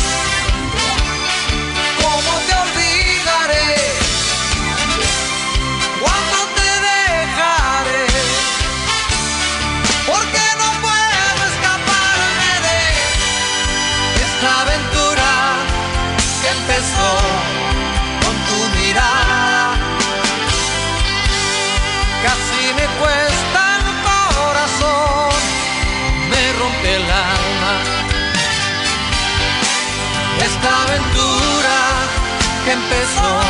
[32.72, 33.45] Empezó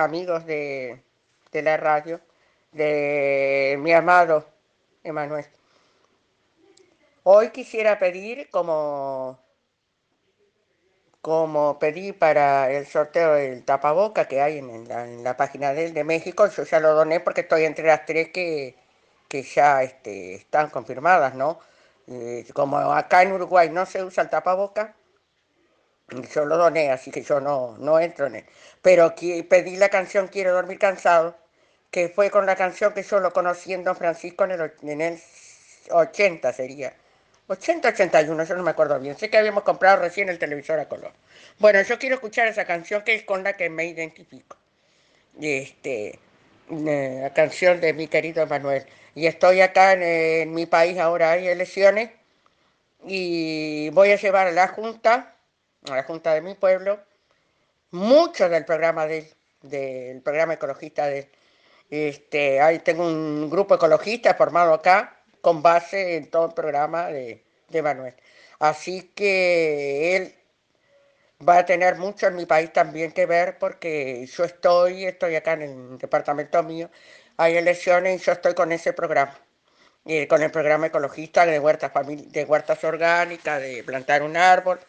[0.00, 1.02] amigos de,
[1.52, 2.20] de la radio,
[2.72, 4.44] de mi amado
[5.02, 5.46] Emanuel.
[7.22, 9.38] Hoy quisiera pedir, como,
[11.20, 16.04] como pedí para el sorteo del tapaboca que hay en la, en la página de,
[16.04, 18.74] México, yo ya lo doné porque estoy entre las tres que,
[19.28, 21.58] que ya este, están confirmadas, ¿no?
[22.08, 24.96] Eh, como acá en Uruguay no se usa el tapaboca,
[26.34, 28.44] yo lo doné, así que yo no, no entro en él.
[28.82, 29.14] Pero
[29.48, 31.36] pedí la canción Quiero dormir cansado,
[31.90, 35.00] que fue con la canción que yo lo conocí en Don Francisco en el, en
[35.00, 35.20] el
[35.90, 36.94] 80 sería.
[37.48, 39.18] 80, 81, yo no me acuerdo bien.
[39.18, 41.12] Sé que habíamos comprado recién el televisor a color.
[41.58, 44.56] Bueno, yo quiero escuchar esa canción que es con la que me identifico.
[45.40, 46.20] Este,
[46.70, 48.86] eh, la canción de mi querido Manuel.
[49.14, 52.10] Y estoy acá en mi país, ahora hay elecciones,
[53.06, 55.34] y voy a llevar a la Junta,
[55.88, 57.00] a la Junta de mi pueblo,
[57.90, 61.30] mucho del programa de él, del programa ecologista de él.
[61.90, 67.44] Este, ahí tengo un grupo ecologista formado acá con base en todo el programa de,
[67.68, 68.14] de Manuel.
[68.60, 70.34] Así que él
[71.46, 75.54] va a tener mucho en mi país también que ver porque yo estoy, estoy acá
[75.54, 76.90] en el departamento mío,
[77.36, 79.38] hay elecciones y yo estoy con ese programa.
[80.06, 84.80] eh, con el programa ecologista de huertas, de huertas orgánicas, de plantar un árbol,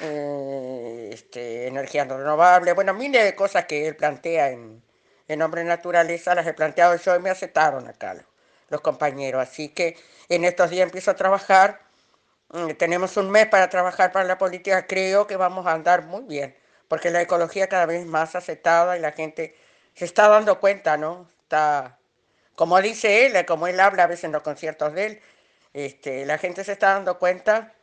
[0.00, 4.82] eh, este, energía renovable, bueno, miles de cosas que él plantea en,
[5.28, 8.24] en Hombre Naturaleza, las he planteado yo y me aceptaron acá los,
[8.68, 9.42] los compañeros.
[9.42, 9.96] Así que
[10.28, 11.80] en estos días empiezo a trabajar
[12.50, 16.22] mm, tenemos un mes para trabajar para la política, creo que vamos a andar muy
[16.24, 16.56] bien,
[16.88, 19.56] porque la ecología cada vez más aceptada y la gente
[19.94, 21.28] se está dando cuenta, ¿no?
[21.42, 21.98] Está,
[22.56, 25.20] como dice él, como él habla a veces en los conciertos de él,
[25.74, 27.74] este, la gente se está dando cuenta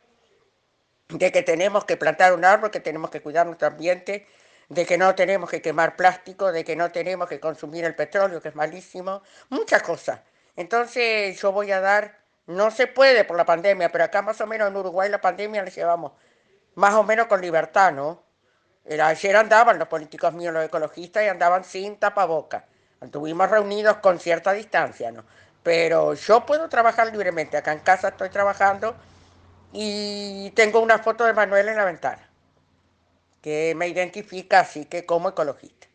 [1.10, 4.26] de que tenemos que plantar un árbol, que tenemos que cuidar nuestro ambiente,
[4.68, 8.40] de que no tenemos que quemar plástico, de que no tenemos que consumir el petróleo,
[8.40, 10.20] que es malísimo, muchas cosas.
[10.56, 14.46] Entonces yo voy a dar, no se puede por la pandemia, pero acá más o
[14.46, 16.12] menos en Uruguay la pandemia la llevamos
[16.74, 18.22] más o menos con libertad, ¿no?
[18.84, 22.64] Era- Ayer andaban los políticos míos, los ecologistas, y andaban sin tapaboca.
[23.00, 25.24] Estuvimos reunidos con cierta distancia, ¿no?
[25.62, 27.56] Pero yo puedo trabajar libremente.
[27.56, 28.94] Acá en casa estoy trabajando
[29.72, 32.30] y tengo una foto de Manuel en la ventana
[33.42, 35.86] que me identifica así que como ecologista.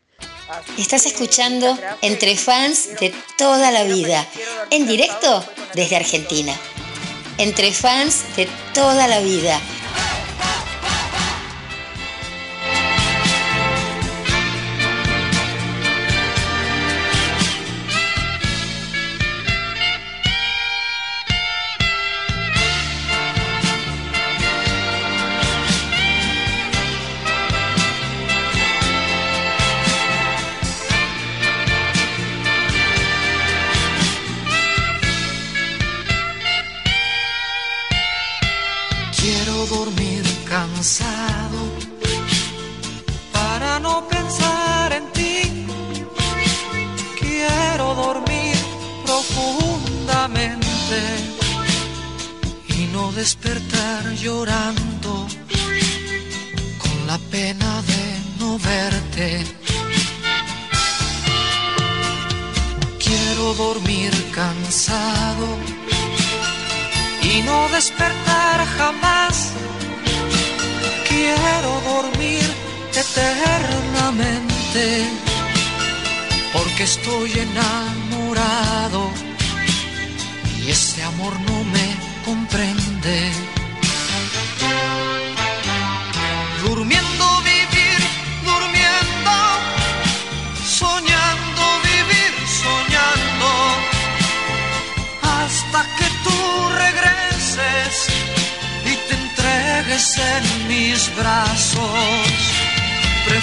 [0.78, 4.26] Estás escuchando Entre Fans de toda la vida,
[4.70, 5.44] en directo
[5.74, 6.54] desde Argentina.
[7.38, 9.60] Entre Fans de toda la vida.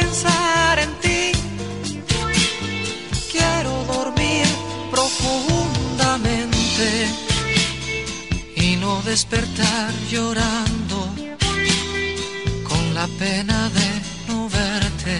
[0.00, 1.32] pensar en ti.
[3.32, 4.46] Quiero dormir
[4.90, 6.88] profundamente
[8.56, 10.98] y no despertar llorando
[12.68, 13.88] con la pena de
[14.28, 15.16] no verte.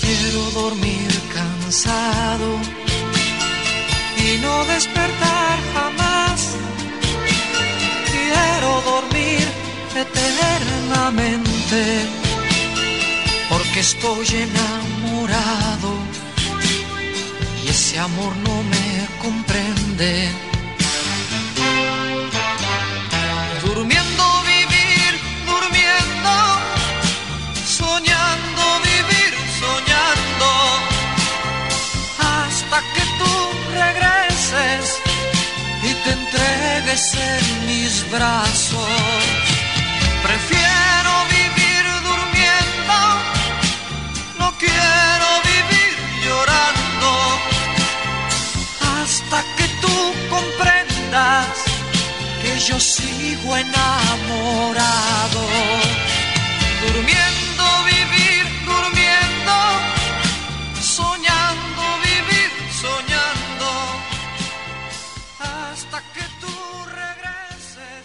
[0.00, 2.48] Quiero dormir cansado
[4.24, 5.56] y no despertar
[9.96, 11.82] eternamente
[13.48, 15.90] porque estoy enamorado
[17.64, 20.28] y ese amor no me comprende.
[23.64, 24.24] Durmiendo
[24.54, 25.12] vivir,
[25.46, 26.32] durmiendo,
[27.66, 29.32] soñando vivir,
[29.62, 30.48] soñando
[32.18, 33.32] hasta que tú
[33.72, 34.84] regreses
[35.82, 39.45] y te entregues en mis brazos.
[44.58, 47.10] Quiero vivir llorando,
[48.80, 49.96] hasta que tú
[50.30, 51.46] comprendas
[52.42, 55.40] que yo sigo enamorado.
[56.82, 59.56] Durmiendo, vivir, durmiendo,
[60.80, 62.50] soñando, vivir,
[62.82, 63.68] soñando,
[65.40, 66.54] hasta que tú
[67.02, 68.04] regreses.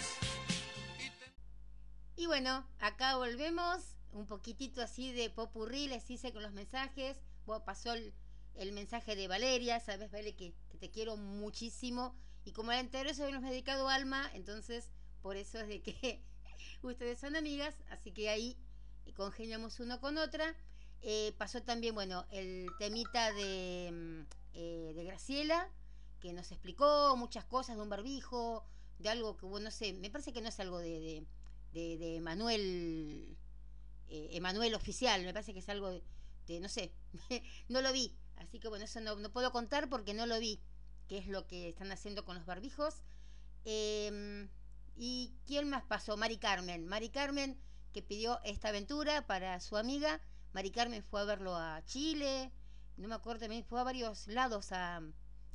[2.16, 7.20] Y bueno, acá volvemos, un poquitito así de popurrí, les hice con los mensajes.
[7.46, 8.14] Bueno, pasó el,
[8.54, 12.14] el mensaje de Valeria, sabes, Vale, que, te quiero muchísimo.
[12.44, 14.90] Y como el anterior se nos dedicado alma, entonces
[15.22, 16.22] por eso es de que
[16.82, 18.56] ustedes son amigas, así que ahí
[19.16, 20.56] congeniamos uno con otra.
[21.02, 24.20] Eh, pasó también, bueno, el temita de, mm,
[24.54, 25.68] eh, de Graciela,
[26.20, 28.64] que nos explicó muchas cosas de un barbijo,
[28.98, 31.26] de algo que, bueno, no sé, me parece que no es algo de,
[31.72, 33.36] de, de, eh,
[34.12, 36.92] Emanuel oficial, me parece que es algo de, no sé,
[37.68, 38.14] no lo vi.
[38.36, 40.60] Así que bueno, eso no, no puedo contar porque no lo vi,
[41.08, 43.02] qué es lo que están haciendo con los barbijos.
[43.64, 44.48] Em,
[44.96, 46.16] ¿Y quién más pasó?
[46.16, 46.86] Mari Carmen.
[46.86, 47.58] Mari Carmen
[47.92, 50.20] que pidió esta aventura para su amiga.
[50.52, 52.52] Mari Carmen fue a verlo a Chile.
[52.96, 55.00] No me acuerdo, también fue a varios lados a,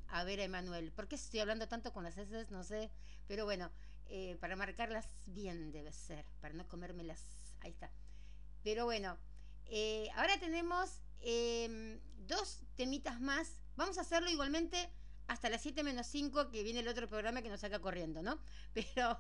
[0.08, 0.92] a ver a Emanuel.
[0.92, 2.48] ¿Por qué estoy hablando tanto con las S?
[2.50, 2.90] No sé.
[3.28, 3.72] Pero bueno,
[4.08, 7.24] eh, para marcarlas bien debe ser, para no comérmelas.
[7.60, 7.92] Ahí está.
[8.64, 9.18] Pero bueno,
[9.66, 13.62] eh, ahora tenemos em, dos temitas más.
[13.76, 14.90] Vamos a hacerlo igualmente
[15.28, 18.40] hasta las 7 menos 5, que viene el otro programa que nos saca corriendo, ¿no?
[18.74, 19.20] Pero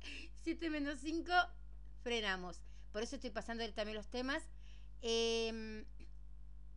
[0.42, 1.32] 7 menos 5,
[2.02, 2.60] frenamos.
[2.92, 4.42] Por eso estoy pasando también los temas.
[5.00, 5.84] Eh,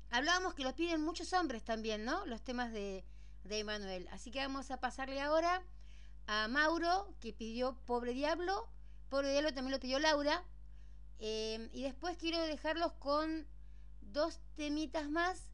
[0.09, 2.25] hablábamos que los piden muchos hombres también, ¿no?
[2.25, 3.03] Los temas de,
[3.43, 4.07] de Emanuel.
[4.11, 5.63] Así que vamos a pasarle ahora
[6.27, 8.67] a Mauro, que pidió Pobre Diablo.
[9.09, 10.43] Pobre Diablo también lo pidió Laura.
[11.19, 13.47] Eh, y después quiero dejarlos con
[14.01, 15.51] dos temitas más.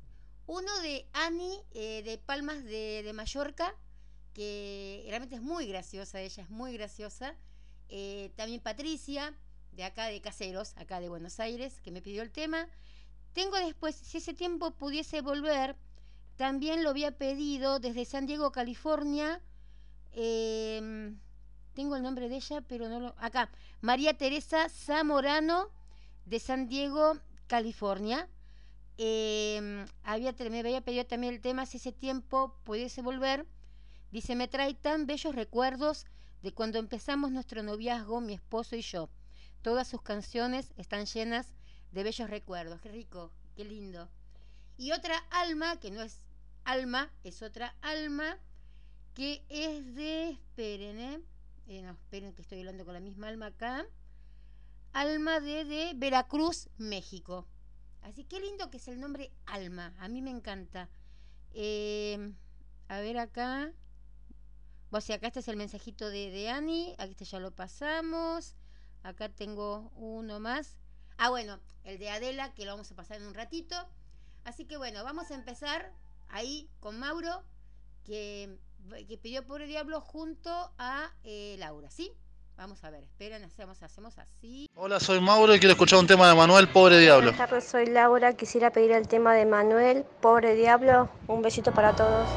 [0.48, 3.76] Uno de Ani, eh, de Palmas de, de Mallorca,
[4.34, 7.36] que realmente es muy graciosa, ella es muy graciosa.
[7.90, 9.36] Eh, también Patricia,
[9.74, 12.68] de acá de Caseros, acá de Buenos Aires, que me pidió el tema.
[13.34, 15.76] Tengo después, si ese tiempo pudiese volver,
[16.38, 19.42] también lo había pedido desde San Diego, California.
[20.14, 21.14] eh,
[21.74, 23.16] tengo el nombre de ella, pero no lo.
[23.18, 23.50] Acá,
[23.82, 25.70] María Teresa Zamorano,
[26.26, 27.18] de San Diego,
[27.48, 28.28] California.
[28.98, 33.46] Eh, había, me había pedido también el tema, si ese tiempo pudiese volver.
[34.12, 36.06] Dice, me trae tan bellos recuerdos
[36.42, 39.10] de cuando empezamos nuestro noviazgo, mi esposo y yo.
[39.62, 41.54] Todas sus canciones están llenas
[41.92, 42.82] de bellos recuerdos.
[42.82, 44.10] Qué rico, qué lindo.
[44.78, 46.22] Y otra alma, que no es
[46.64, 48.38] alma, es otra alma,
[49.14, 51.22] que es de, esperen, ¿eh?
[51.68, 53.86] Eh, no, esperen que estoy hablando con la misma alma acá.
[54.94, 57.48] Alma de, de Veracruz, México.
[58.02, 59.94] Así que lindo que es el nombre Alma.
[60.00, 60.90] A mí me encanta.
[61.54, 62.34] Eh,
[62.88, 63.72] a ver acá.
[64.90, 66.96] O sea, acá este es el mensajito de, de Ani.
[66.98, 68.56] Aquí este ya lo pasamos.
[69.04, 70.78] Acá tengo uno más.
[71.18, 73.76] Ah, bueno, el de Adela, que lo vamos a pasar en un ratito.
[74.44, 75.94] Así que bueno, vamos a empezar
[76.30, 77.44] ahí con Mauro,
[78.04, 78.58] que,
[79.08, 82.12] que pidió Pobre Diablo junto a eh, Laura, ¿sí?
[82.58, 84.70] Vamos a ver, esperen, hacemos, hacemos así.
[84.76, 87.32] Hola, soy Mauro y quiero escuchar un tema de Manuel, Pobre Diablo.
[87.32, 88.34] Buenas tardes, soy Laura.
[88.34, 91.10] Quisiera pedir el tema de Manuel, Pobre Diablo.
[91.28, 92.28] Un besito para todos.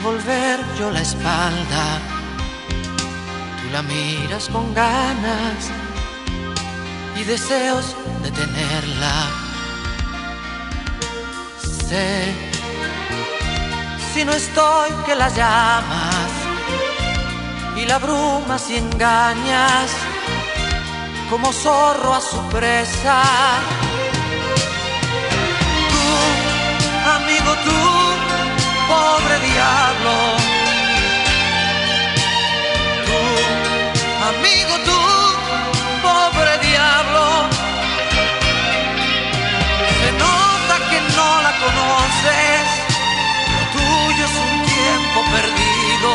[0.00, 1.84] Volver yo la espalda,
[3.60, 5.70] tú la miras con ganas
[7.16, 9.14] y deseos de tenerla.
[11.88, 12.34] Sé
[14.12, 16.30] si no estoy que la llamas
[17.76, 19.90] y la abrumas y engañas
[21.30, 23.77] como zorro a su presa.
[29.40, 30.14] Diablo.
[33.06, 33.20] Tú,
[34.30, 35.00] amigo, tú,
[36.02, 37.24] pobre diablo.
[40.00, 42.78] Se nota que no la conoces
[43.72, 46.10] tuyo es un tiempo perdido,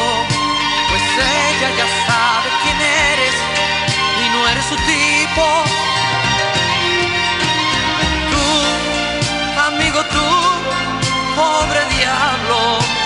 [0.89, 2.79] pues ella ya sabe quién
[3.11, 3.35] eres
[4.21, 5.45] y no eres su tipo.
[8.31, 8.45] Tú,
[9.67, 10.27] amigo, tú,
[11.35, 13.02] pobre diablo.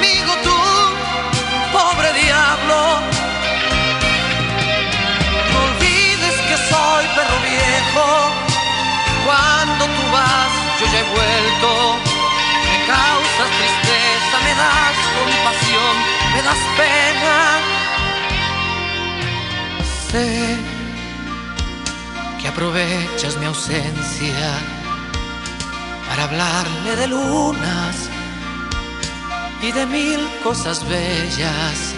[0.00, 0.58] conmigo tú,
[1.72, 3.00] pobre diablo.
[5.52, 8.06] No olvides que soy perro viejo.
[9.26, 11.70] Cuando tú vas, yo ya he vuelto.
[12.66, 15.94] Me causas tristeza, me das compasión,
[16.34, 17.36] me das pena.
[20.10, 20.56] Sé
[22.40, 24.48] que aprovechas mi ausencia
[26.08, 28.10] para hablarle de lunas
[29.62, 31.94] y de mil cosas bellas.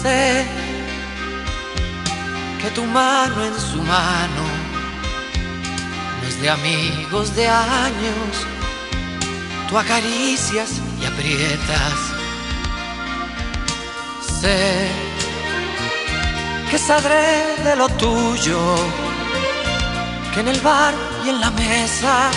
[0.00, 0.44] Sé
[2.60, 4.44] que tu mano en su mano
[6.20, 8.30] no es de amigos de años,
[9.68, 10.70] tú acaricias
[11.00, 11.94] y aprietas.
[14.40, 14.88] Sé
[16.70, 18.60] que sabré de lo tuyo,
[20.34, 20.94] que en el bar
[21.24, 22.30] y en la mesa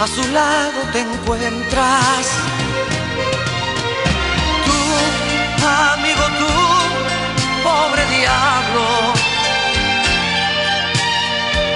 [0.00, 2.26] a su lado te encuentras.
[4.66, 4.80] Tú,
[5.92, 6.52] amigo, tú,
[7.62, 8.86] pobre diablo.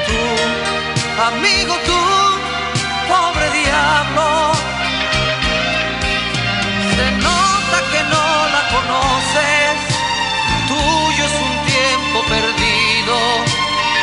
[0.07, 0.21] Tú,
[1.29, 2.01] amigo, tú,
[3.13, 4.53] pobre diablo.
[6.97, 9.77] Se nota que no la conoces,
[10.69, 13.17] tuyo es un tiempo perdido,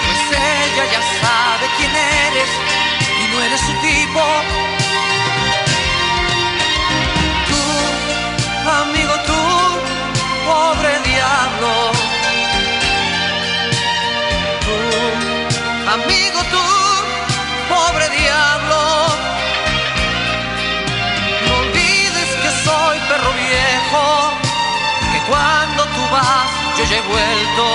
[0.05, 1.74] pues ella ya sabe y
[3.35, 4.21] no eres su tipo.
[7.49, 7.61] Tú,
[8.81, 9.41] amigo, tú,
[10.47, 11.91] pobre diablo.
[14.65, 14.77] Tú,
[15.95, 16.65] amigo, tú,
[17.73, 18.81] pobre diablo.
[21.45, 24.05] No olvides que soy perro viejo,
[25.11, 27.65] que cuando tú vas yo ya he vuelto.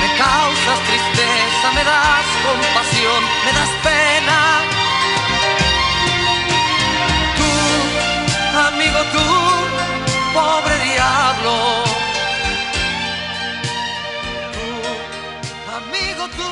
[0.00, 1.19] Me causas tristeza,
[1.68, 4.62] me das compasión, me das pena.
[7.36, 7.50] Tú,
[8.66, 9.26] amigo, tú,
[10.32, 11.84] pobre diablo.
[14.54, 14.66] Tú,
[15.76, 16.50] amigo, tú,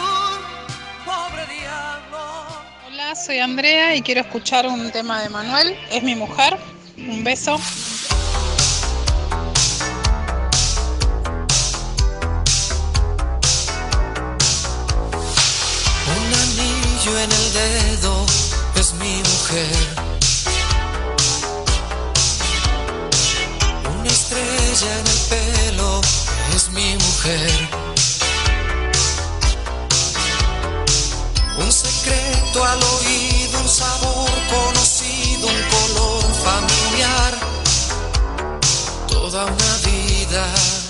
[1.06, 2.20] pobre diablo.
[2.86, 5.76] Hola, soy Andrea y quiero escuchar un tema de Manuel.
[5.90, 6.59] Es mi mujer.
[6.98, 7.59] Un beso.
[18.77, 19.77] Es mi mujer.
[23.93, 26.01] Una estrella en el pelo
[26.55, 27.69] es mi mujer.
[31.59, 37.39] Un secreto al oído, un sabor conocido, un color familiar.
[39.09, 40.88] Toda una vida.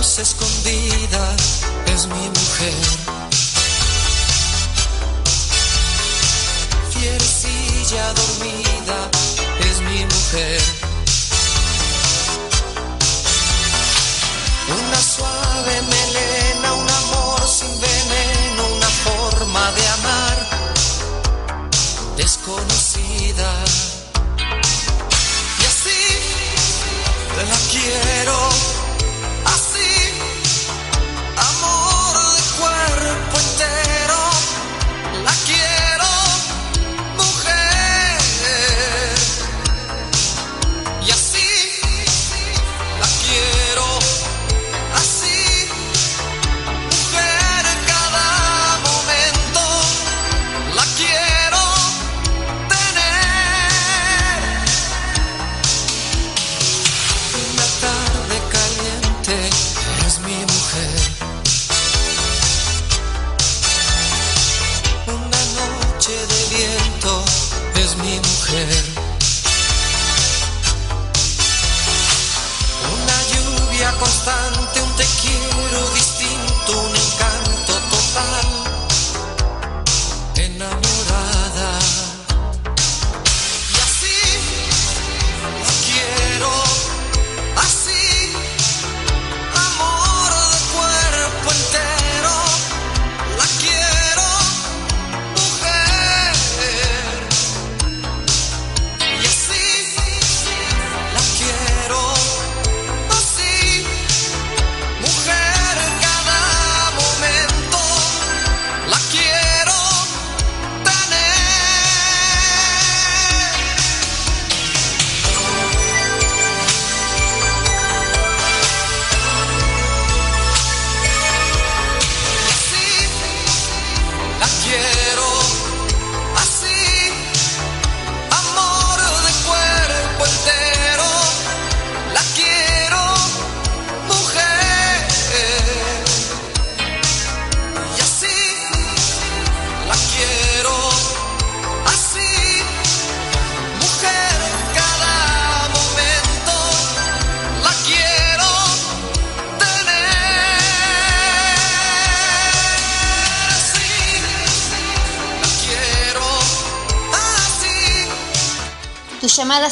[0.00, 1.36] Escondida
[1.86, 2.74] es mi mujer.
[6.90, 9.10] Fierecilla dormida
[9.58, 10.62] es mi mujer.
[14.68, 20.36] Una suave melena, un amor sin veneno, una forma de amar
[22.16, 23.52] desconocida.
[25.58, 26.00] Y así
[27.48, 28.47] la quiero.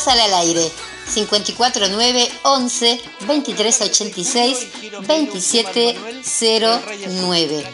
[0.06, 0.70] Llamadas al aire.
[1.14, 4.72] 549 11 2386
[5.06, 7.64] 2709.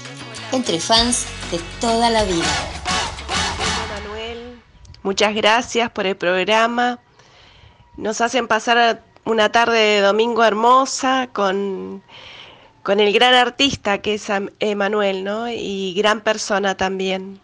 [0.52, 2.44] Entre fans de toda la vida.
[3.88, 4.60] Manuel,
[5.02, 6.98] muchas gracias por el programa.
[7.96, 12.02] Nos hacen pasar una tarde de domingo hermosa con,
[12.82, 14.26] con el gran artista que es
[14.60, 15.48] Emanuel, ¿no?
[15.48, 17.40] Y gran persona también.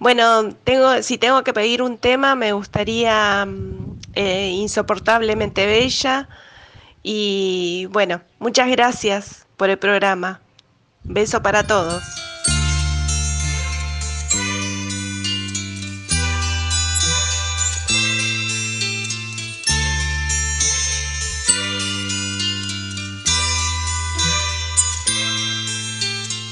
[0.00, 6.28] Bueno, tengo, si tengo que pedir un tema, me gustaría mm, eh, Insoportablemente Bella.
[7.02, 10.40] Y bueno, muchas gracias por el programa.
[11.02, 12.02] Beso para todos.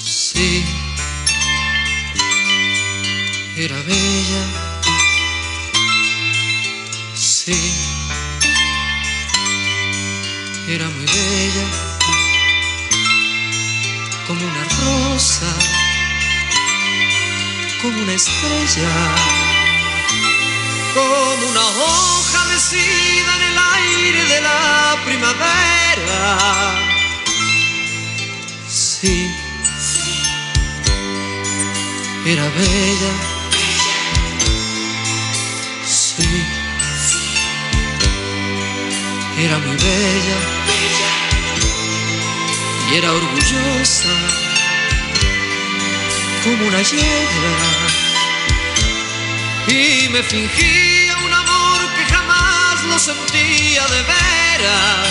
[0.01, 0.65] Sí,
[3.57, 4.68] era bella.
[7.49, 7.73] Sí,
[10.69, 11.66] era muy bella.
[14.27, 15.47] Como una rosa,
[17.81, 18.91] como una estrella,
[20.93, 26.37] como una hoja mecida en el aire de la primavera.
[28.69, 29.27] Sí,
[32.27, 33.38] era bella.
[39.44, 40.39] Era muy bella.
[42.90, 44.09] Y era orgullosa
[46.44, 47.56] como una hiedra.
[49.69, 55.09] Y me fingía un amor que jamás lo sentía de veras.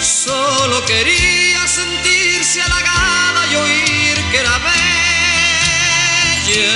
[0.00, 4.58] Solo quería sentirse halagada y oír que era
[6.48, 6.74] bella,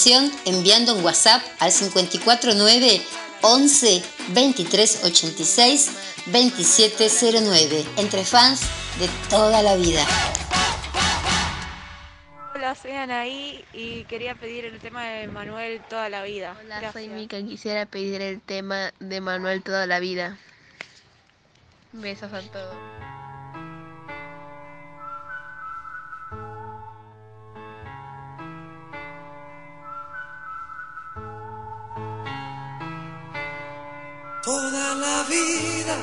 [0.00, 3.02] canción enviando un WhatsApp al 549
[3.42, 5.90] 11 23 86
[6.24, 8.62] 2709 entre fans
[8.98, 10.02] de toda la vida.
[12.54, 16.56] Hola, soy Anaí y quería pedir el tema de Manuel toda la vida.
[16.64, 17.36] Hola, soy Mika.
[17.42, 20.38] Quisiera pedir el tema de Manuel toda la vida.
[21.92, 22.99] Besos a todos.
[34.42, 35.96] Toda la vida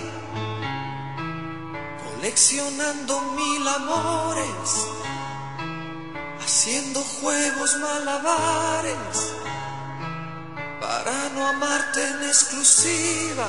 [2.03, 4.85] coleccionando mil amores,
[6.39, 9.33] haciendo juegos malabares
[10.79, 13.47] para no amarte en exclusiva.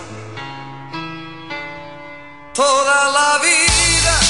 [2.54, 4.20] Toda la vida,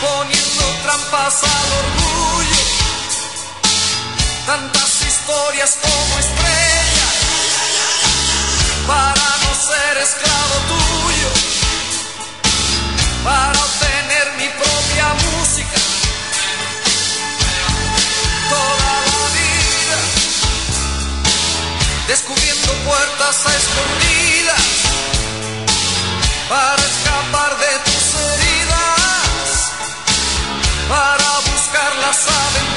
[0.00, 2.64] poniendo trampas al orgullo,
[4.46, 6.89] tantas historias como estrellas,
[8.90, 11.30] para no ser esclavo tuyo,
[13.22, 15.80] para obtener mi propia música,
[18.54, 19.98] toda la vida,
[22.08, 24.64] descubriendo puertas escondidas
[26.48, 29.54] para escapar de tus heridas,
[30.88, 32.69] para buscar las aventuras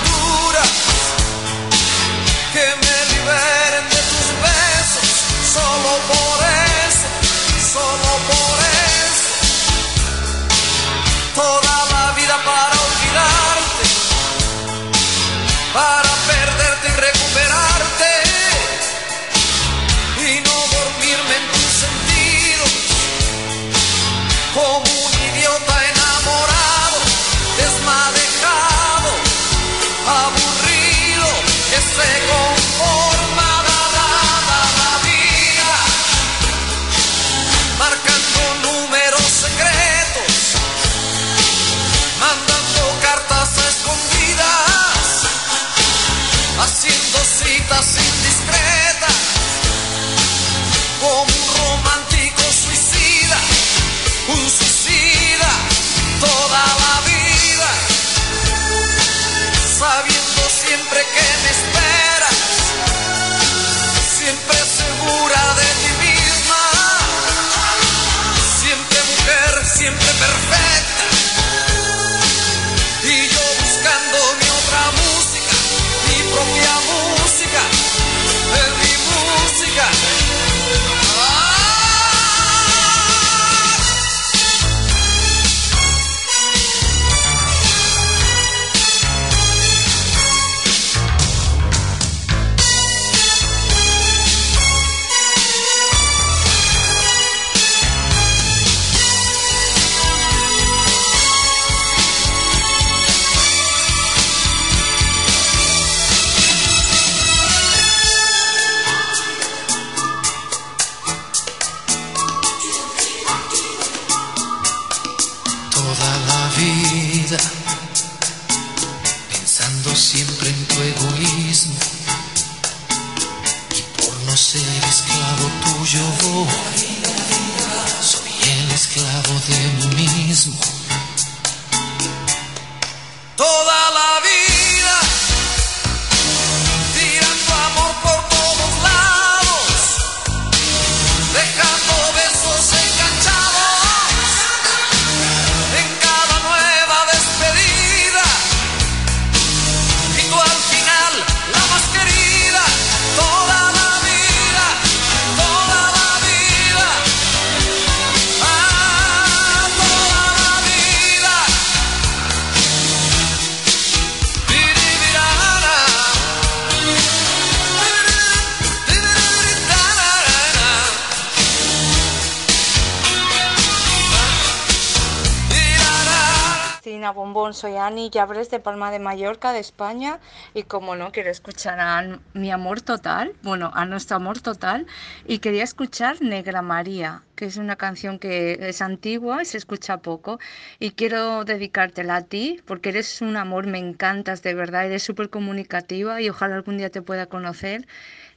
[177.64, 180.20] soy Ani Llabres de Palma de Mallorca, de España,
[180.54, 184.86] y como no, quiero escuchar a mi amor total, bueno, a nuestro amor total,
[185.26, 190.00] y quería escuchar Negra María, que es una canción que es antigua y se escucha
[190.00, 190.42] poco,
[190.78, 195.30] y quiero dedicártela a ti, porque eres un amor, me encantas, de verdad, eres súper
[195.30, 197.88] comunicativa y ojalá algún día te pueda conocer.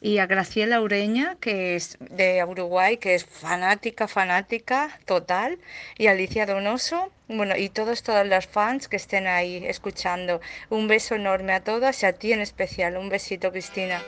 [0.06, 5.58] Y a Graciela Ureña, que es de Uruguay, que es fanática, fanática total,
[5.98, 10.40] y a Alicia Donoso, bueno, y todos, todas las fans que estén ahí escuchando.
[10.70, 12.96] Un beso enorme a todas y a ti en especial.
[12.96, 14.00] Un besito, Cristina.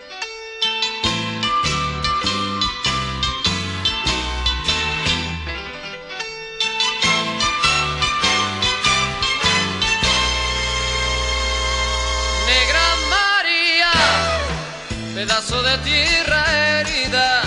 [15.18, 17.42] Pedazo de tierra herida.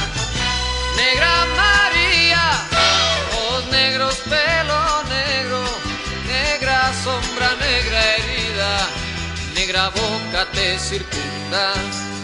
[0.98, 2.43] Negra María,
[3.38, 4.81] ojos negros, pelo
[5.18, 5.64] negro,
[6.27, 8.72] negra sombra, negra herida,
[9.56, 11.65] negra boca te circunda,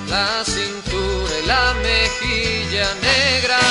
[0.09, 3.61] la cintura y la mejilla negra,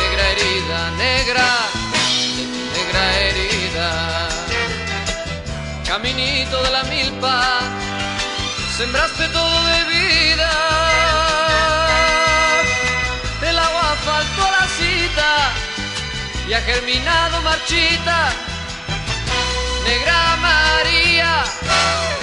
[0.00, 1.48] negra herida, negra,
[2.76, 4.28] negra herida.
[5.86, 7.60] Caminito de la milpa,
[8.76, 10.50] sembraste todo de vida vida.
[13.42, 15.30] El agua faltó la cita
[16.48, 18.32] y ha germinado marchita.
[19.86, 21.44] Negra María,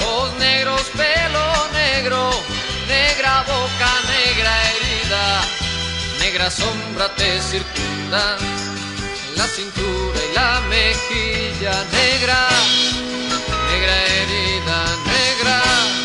[0.01, 2.19] ojos negros, pelo negro,
[2.87, 5.25] negra boca, negra herida,
[6.19, 8.37] negra sombra te circunda,
[9.35, 12.39] la cintura y la mejilla negra,
[13.71, 14.77] negra herida,
[15.13, 16.04] negra.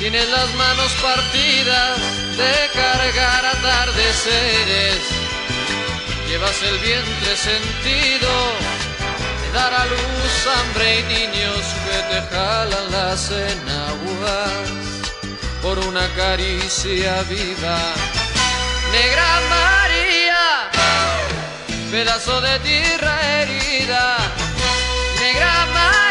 [0.00, 1.98] Tienes las manos partidas
[2.34, 4.96] de cargar atardeceres.
[6.26, 8.30] Llevas el vientre sentido
[9.42, 14.70] de dar a luz hambre y niños que te jalan las enaguas
[15.60, 17.78] por una caricia viva.
[18.92, 20.70] Negra María,
[21.90, 24.16] pedazo de tierra herida.
[25.20, 26.09] Negra María,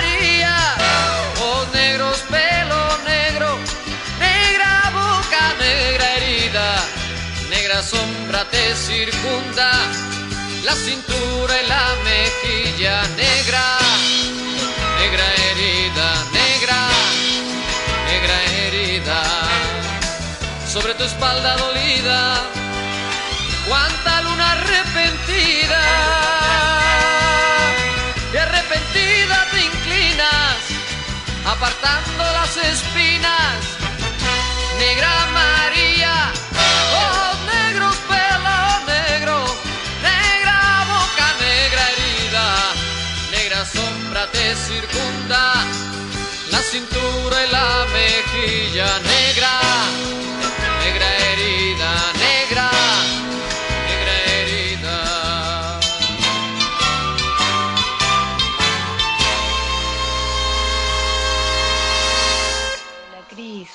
[7.79, 9.71] negra sombra te circunda,
[10.65, 13.77] la cintura y la mejilla negra,
[14.99, 16.89] negra herida, negra,
[18.09, 19.21] negra herida,
[20.67, 22.41] sobre tu espalda dolida,
[23.67, 25.81] cuánta luna arrepentida,
[28.33, 30.57] y arrepentida te inclinas,
[31.45, 33.55] apartando las espinas,
[34.79, 36.31] negra María,
[37.05, 37.38] ojos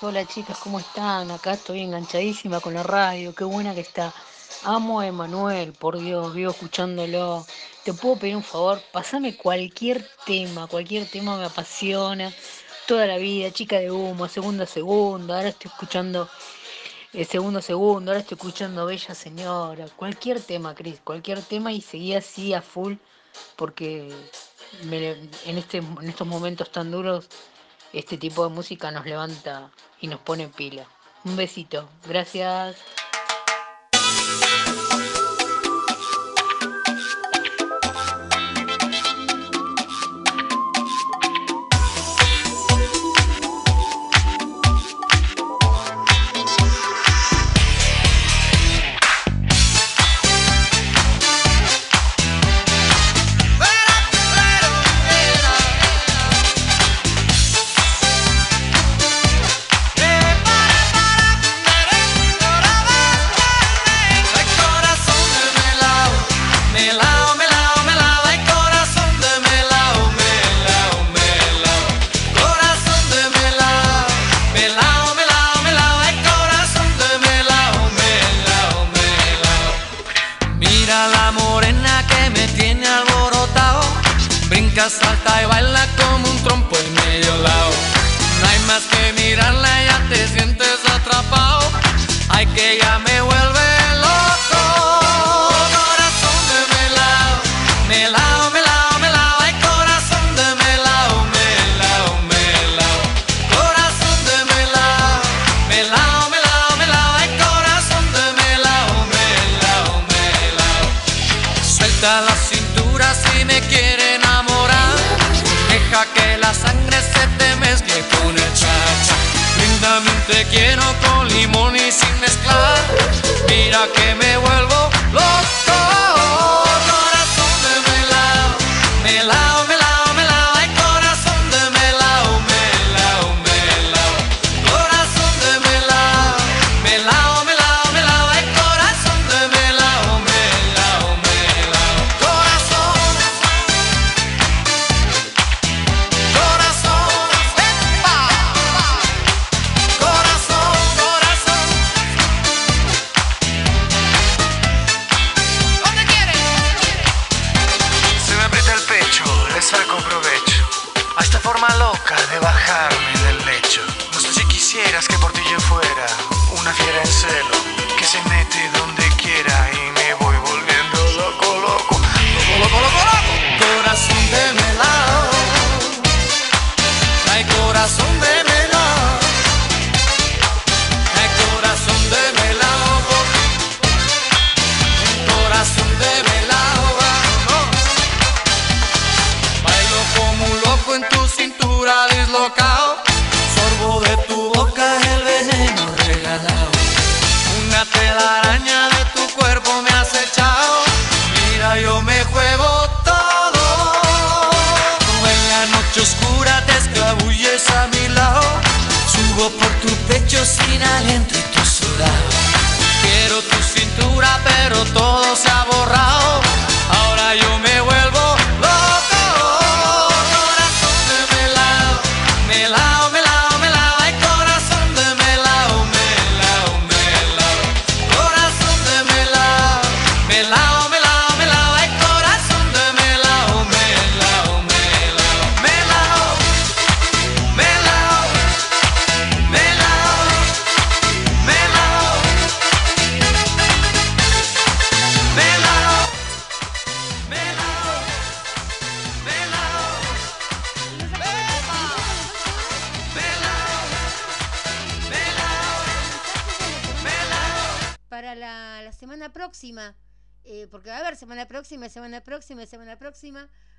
[0.05, 1.31] hola chicas, ¿cómo están?
[1.31, 4.13] Acá estoy enganchadísima con la radio, qué buena que está.
[4.65, 7.47] Amo a Emanuel, por Dios, vivo escuchándolo.
[7.85, 12.31] Te puedo pedir un favor, pasame cualquier tema, cualquier tema me apasiona.
[12.87, 16.29] Toda la vida, chica de humo, segunda a segunda, ahora estoy escuchando
[17.15, 19.87] eh, segundo a segundo, ahora estoy escuchando Bella Señora.
[19.97, 22.97] Cualquier tema, Cris, cualquier tema y seguí así a full,
[23.57, 24.13] porque
[24.83, 27.31] este, en estos momentos tan duros
[27.95, 30.87] este tipo de música nos levanta y nos pone en pila.
[31.25, 32.77] Un besito, gracias.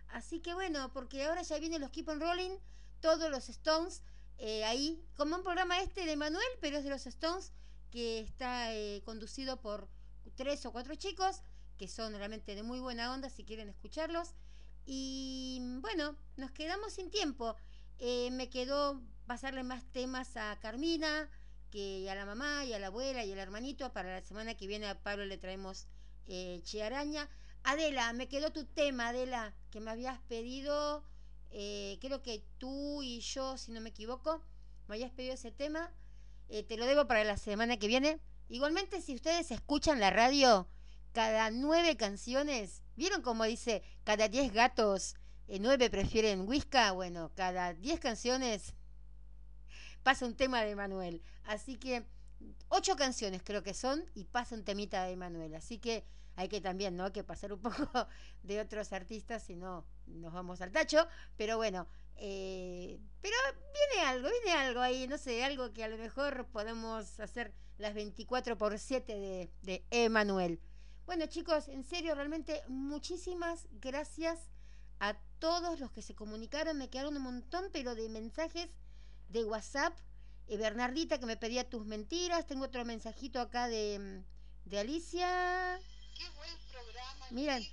[0.08, 2.58] Así que bueno, porque ahora ya vienen los Keep on Rolling,
[3.02, 4.02] todos los Stones,
[4.38, 7.54] eh, ahí, como un programa este de Manuel, pero es de los Stones,
[7.92, 9.90] que está eh, conducido por
[10.36, 11.42] tres o cuatro chicos,
[11.78, 14.34] que son realmente de muy buena onda, si quieren escucharlos.
[14.86, 17.56] Y bueno, nos quedamos sin tiempo.
[17.98, 21.30] Eh, me quedó pasarle más temas a Carmina,
[21.72, 23.92] que a la mamá y a la abuela y al hermanito.
[23.92, 25.88] Para la semana que viene a Pablo le traemos
[26.28, 27.30] eh, Chiaraña.
[27.66, 31.04] Adela, me quedó tu tema, Adela, que me habías pedido,
[31.50, 34.44] eh, creo que tú y yo, si no me equivoco,
[34.88, 35.92] me habías pedido ese tema.
[36.48, 38.20] Eh, te lo debo para la semana que viene.
[38.50, 40.68] Igualmente, si ustedes escuchan la radio,
[41.12, 45.16] cada nueve canciones, ¿vieron cómo dice cada diez gatos,
[45.48, 46.92] eh, nueve prefieren whisky?
[46.94, 48.76] Bueno, cada diez canciones
[50.04, 51.24] pasa un tema de Manuel.
[51.46, 52.06] Así que
[52.70, 55.56] ocho canciones creo que son y pasa un temita de Manuel.
[55.56, 56.06] Así que
[56.36, 57.12] hay que también, ¿no?
[57.12, 58.08] Que pasar un poco
[58.44, 61.08] de otros artistas, si no nos vamos al tacho.
[61.38, 61.88] Pero bueno,
[62.18, 63.36] eh, pero
[63.74, 67.94] viene algo, viene algo ahí, no sé, algo que a lo mejor podemos hacer las
[67.94, 70.60] 24 por 7 de, de Emanuel.
[71.06, 74.50] Bueno chicos, en serio, realmente muchísimas gracias
[75.00, 76.78] a todos los que se comunicaron.
[76.78, 78.70] Me quedaron un montón, pero de mensajes
[79.30, 79.98] de WhatsApp.
[80.48, 82.48] Eh, Bernardita que me pedía tus mentiras.
[82.48, 84.24] Tengo otro mensajito acá de,
[84.66, 85.80] de Alicia.
[86.16, 87.26] Qué buen programa.
[87.32, 87.68] Miren,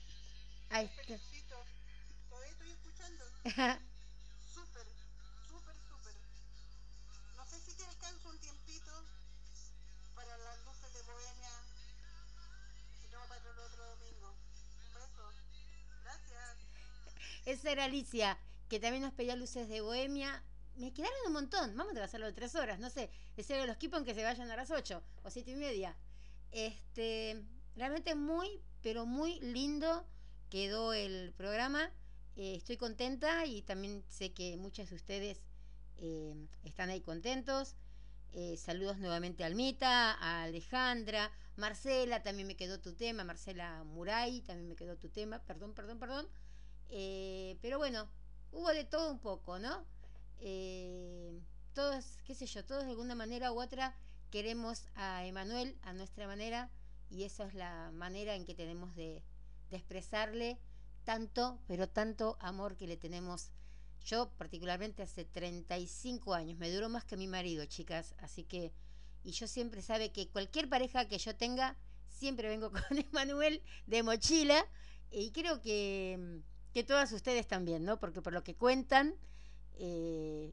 [0.70, 1.02] ahí está.
[1.04, 1.56] Felicito.
[2.28, 3.24] Todavía estoy escuchando.
[4.54, 4.86] Súper,
[5.48, 6.14] súper, súper.
[7.36, 8.92] No sé si te alcanzo un tiempito
[10.14, 11.50] para las luces de Bohemia.
[13.00, 14.34] Si no, para el otro domingo.
[14.34, 15.32] Un beso.
[16.02, 16.56] Gracias.
[17.46, 18.38] Esa era Alicia,
[18.68, 20.42] que también nos pedía luces de Bohemia.
[20.74, 21.76] Me quedaron un montón.
[21.76, 23.10] Vamos a hacerlo de tres horas, no sé.
[23.36, 25.96] Ese de los Kipon que se vayan a las ocho o siete y media.
[26.50, 27.44] Este,
[27.76, 30.06] realmente muy, pero muy lindo
[30.50, 31.90] quedó el programa.
[32.36, 35.42] Eh, estoy contenta y también sé que muchos de ustedes
[35.98, 36.34] eh,
[36.64, 37.76] están ahí contentos.
[38.32, 44.40] Eh, saludos nuevamente a Almita, a Alejandra, Marcela, también me quedó tu tema, Marcela Muray,
[44.40, 46.28] también me quedó tu tema, perdón, perdón, perdón.
[46.88, 48.08] Pero bueno,
[48.52, 49.86] hubo de todo un poco, ¿no?
[51.74, 53.96] Todos, qué sé yo, todos de alguna manera u otra
[54.30, 56.70] queremos a Emanuel a nuestra manera
[57.12, 59.22] y esa es la manera en que tenemos de,
[59.70, 60.58] de expresarle
[61.04, 63.50] tanto, pero tanto amor que le tenemos.
[64.04, 68.72] Yo particularmente hace 35 años, me duró más que mi marido, chicas, así que,
[69.22, 71.76] y yo siempre sabe que cualquier pareja que yo tenga,
[72.08, 74.66] siempre vengo con Emanuel de mochila
[75.10, 76.40] y creo que,
[76.72, 78.00] que todas ustedes también, ¿no?
[78.00, 79.14] Porque por lo que cuentan,
[79.74, 80.52] eh,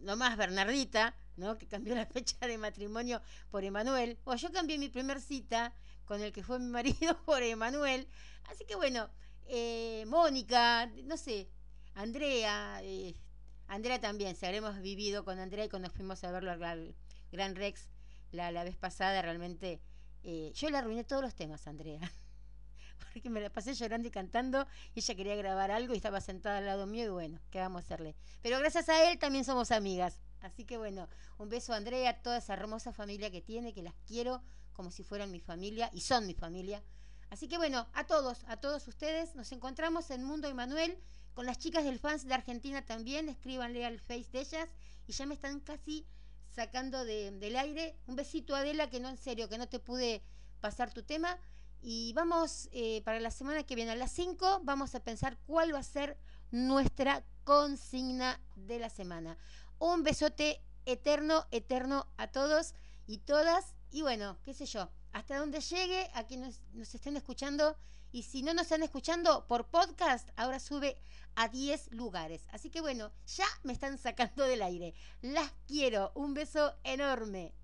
[0.00, 1.56] nomás Bernardita, ¿no?
[1.56, 5.72] Que cambió la fecha de matrimonio por Emanuel, o yo cambié mi primer cita
[6.04, 8.08] con el que fue mi marido por Emanuel,
[8.50, 9.08] así que bueno,
[9.46, 11.48] eh, Mónica, no sé,
[11.94, 13.14] Andrea, eh,
[13.66, 16.94] Andrea también, se habremos vivido con Andrea y cuando fuimos a verlo al,
[17.30, 17.88] Gran Rex
[18.32, 19.80] la, la vez pasada, realmente
[20.22, 22.00] eh, yo le arruiné todos los temas, Andrea.
[23.12, 26.58] Porque me la pasé llorando y cantando y ella quería grabar algo y estaba sentada
[26.58, 28.14] al lado mío y bueno, ¿qué vamos a hacerle?
[28.42, 30.20] Pero gracias a él también somos amigas.
[30.40, 31.08] Así que bueno,
[31.38, 34.42] un beso a Andrea, a toda esa hermosa familia que tiene, que las quiero
[34.72, 36.82] como si fueran mi familia y son mi familia.
[37.30, 40.96] Así que bueno, a todos, a todos ustedes, nos encontramos en Mundo Emanuel
[41.34, 44.68] con las chicas del fans de Argentina también, escríbanle al face de ellas
[45.06, 46.06] y ya me están casi
[46.50, 47.96] sacando de- del aire.
[48.06, 50.22] Un besito Adela, que no en serio, que no te pude
[50.60, 51.38] pasar tu tema.
[51.80, 55.72] Y vamos eh, para la semana que viene a las 5, vamos a pensar cuál
[55.74, 56.16] va a ser
[56.50, 59.36] nuestra consigna de la semana.
[59.78, 62.74] Un besote eterno, eterno a todos
[63.06, 63.74] y todas.
[63.90, 67.76] Y bueno, qué sé yo, hasta donde llegue, a quienes nos estén escuchando.
[68.10, 71.00] Y si no nos están escuchando por podcast, ahora sube
[71.34, 72.46] a 10 lugares.
[72.50, 74.94] Así que bueno, ya me están sacando del aire.
[75.20, 76.10] Las quiero.
[76.14, 77.54] Un beso enorme.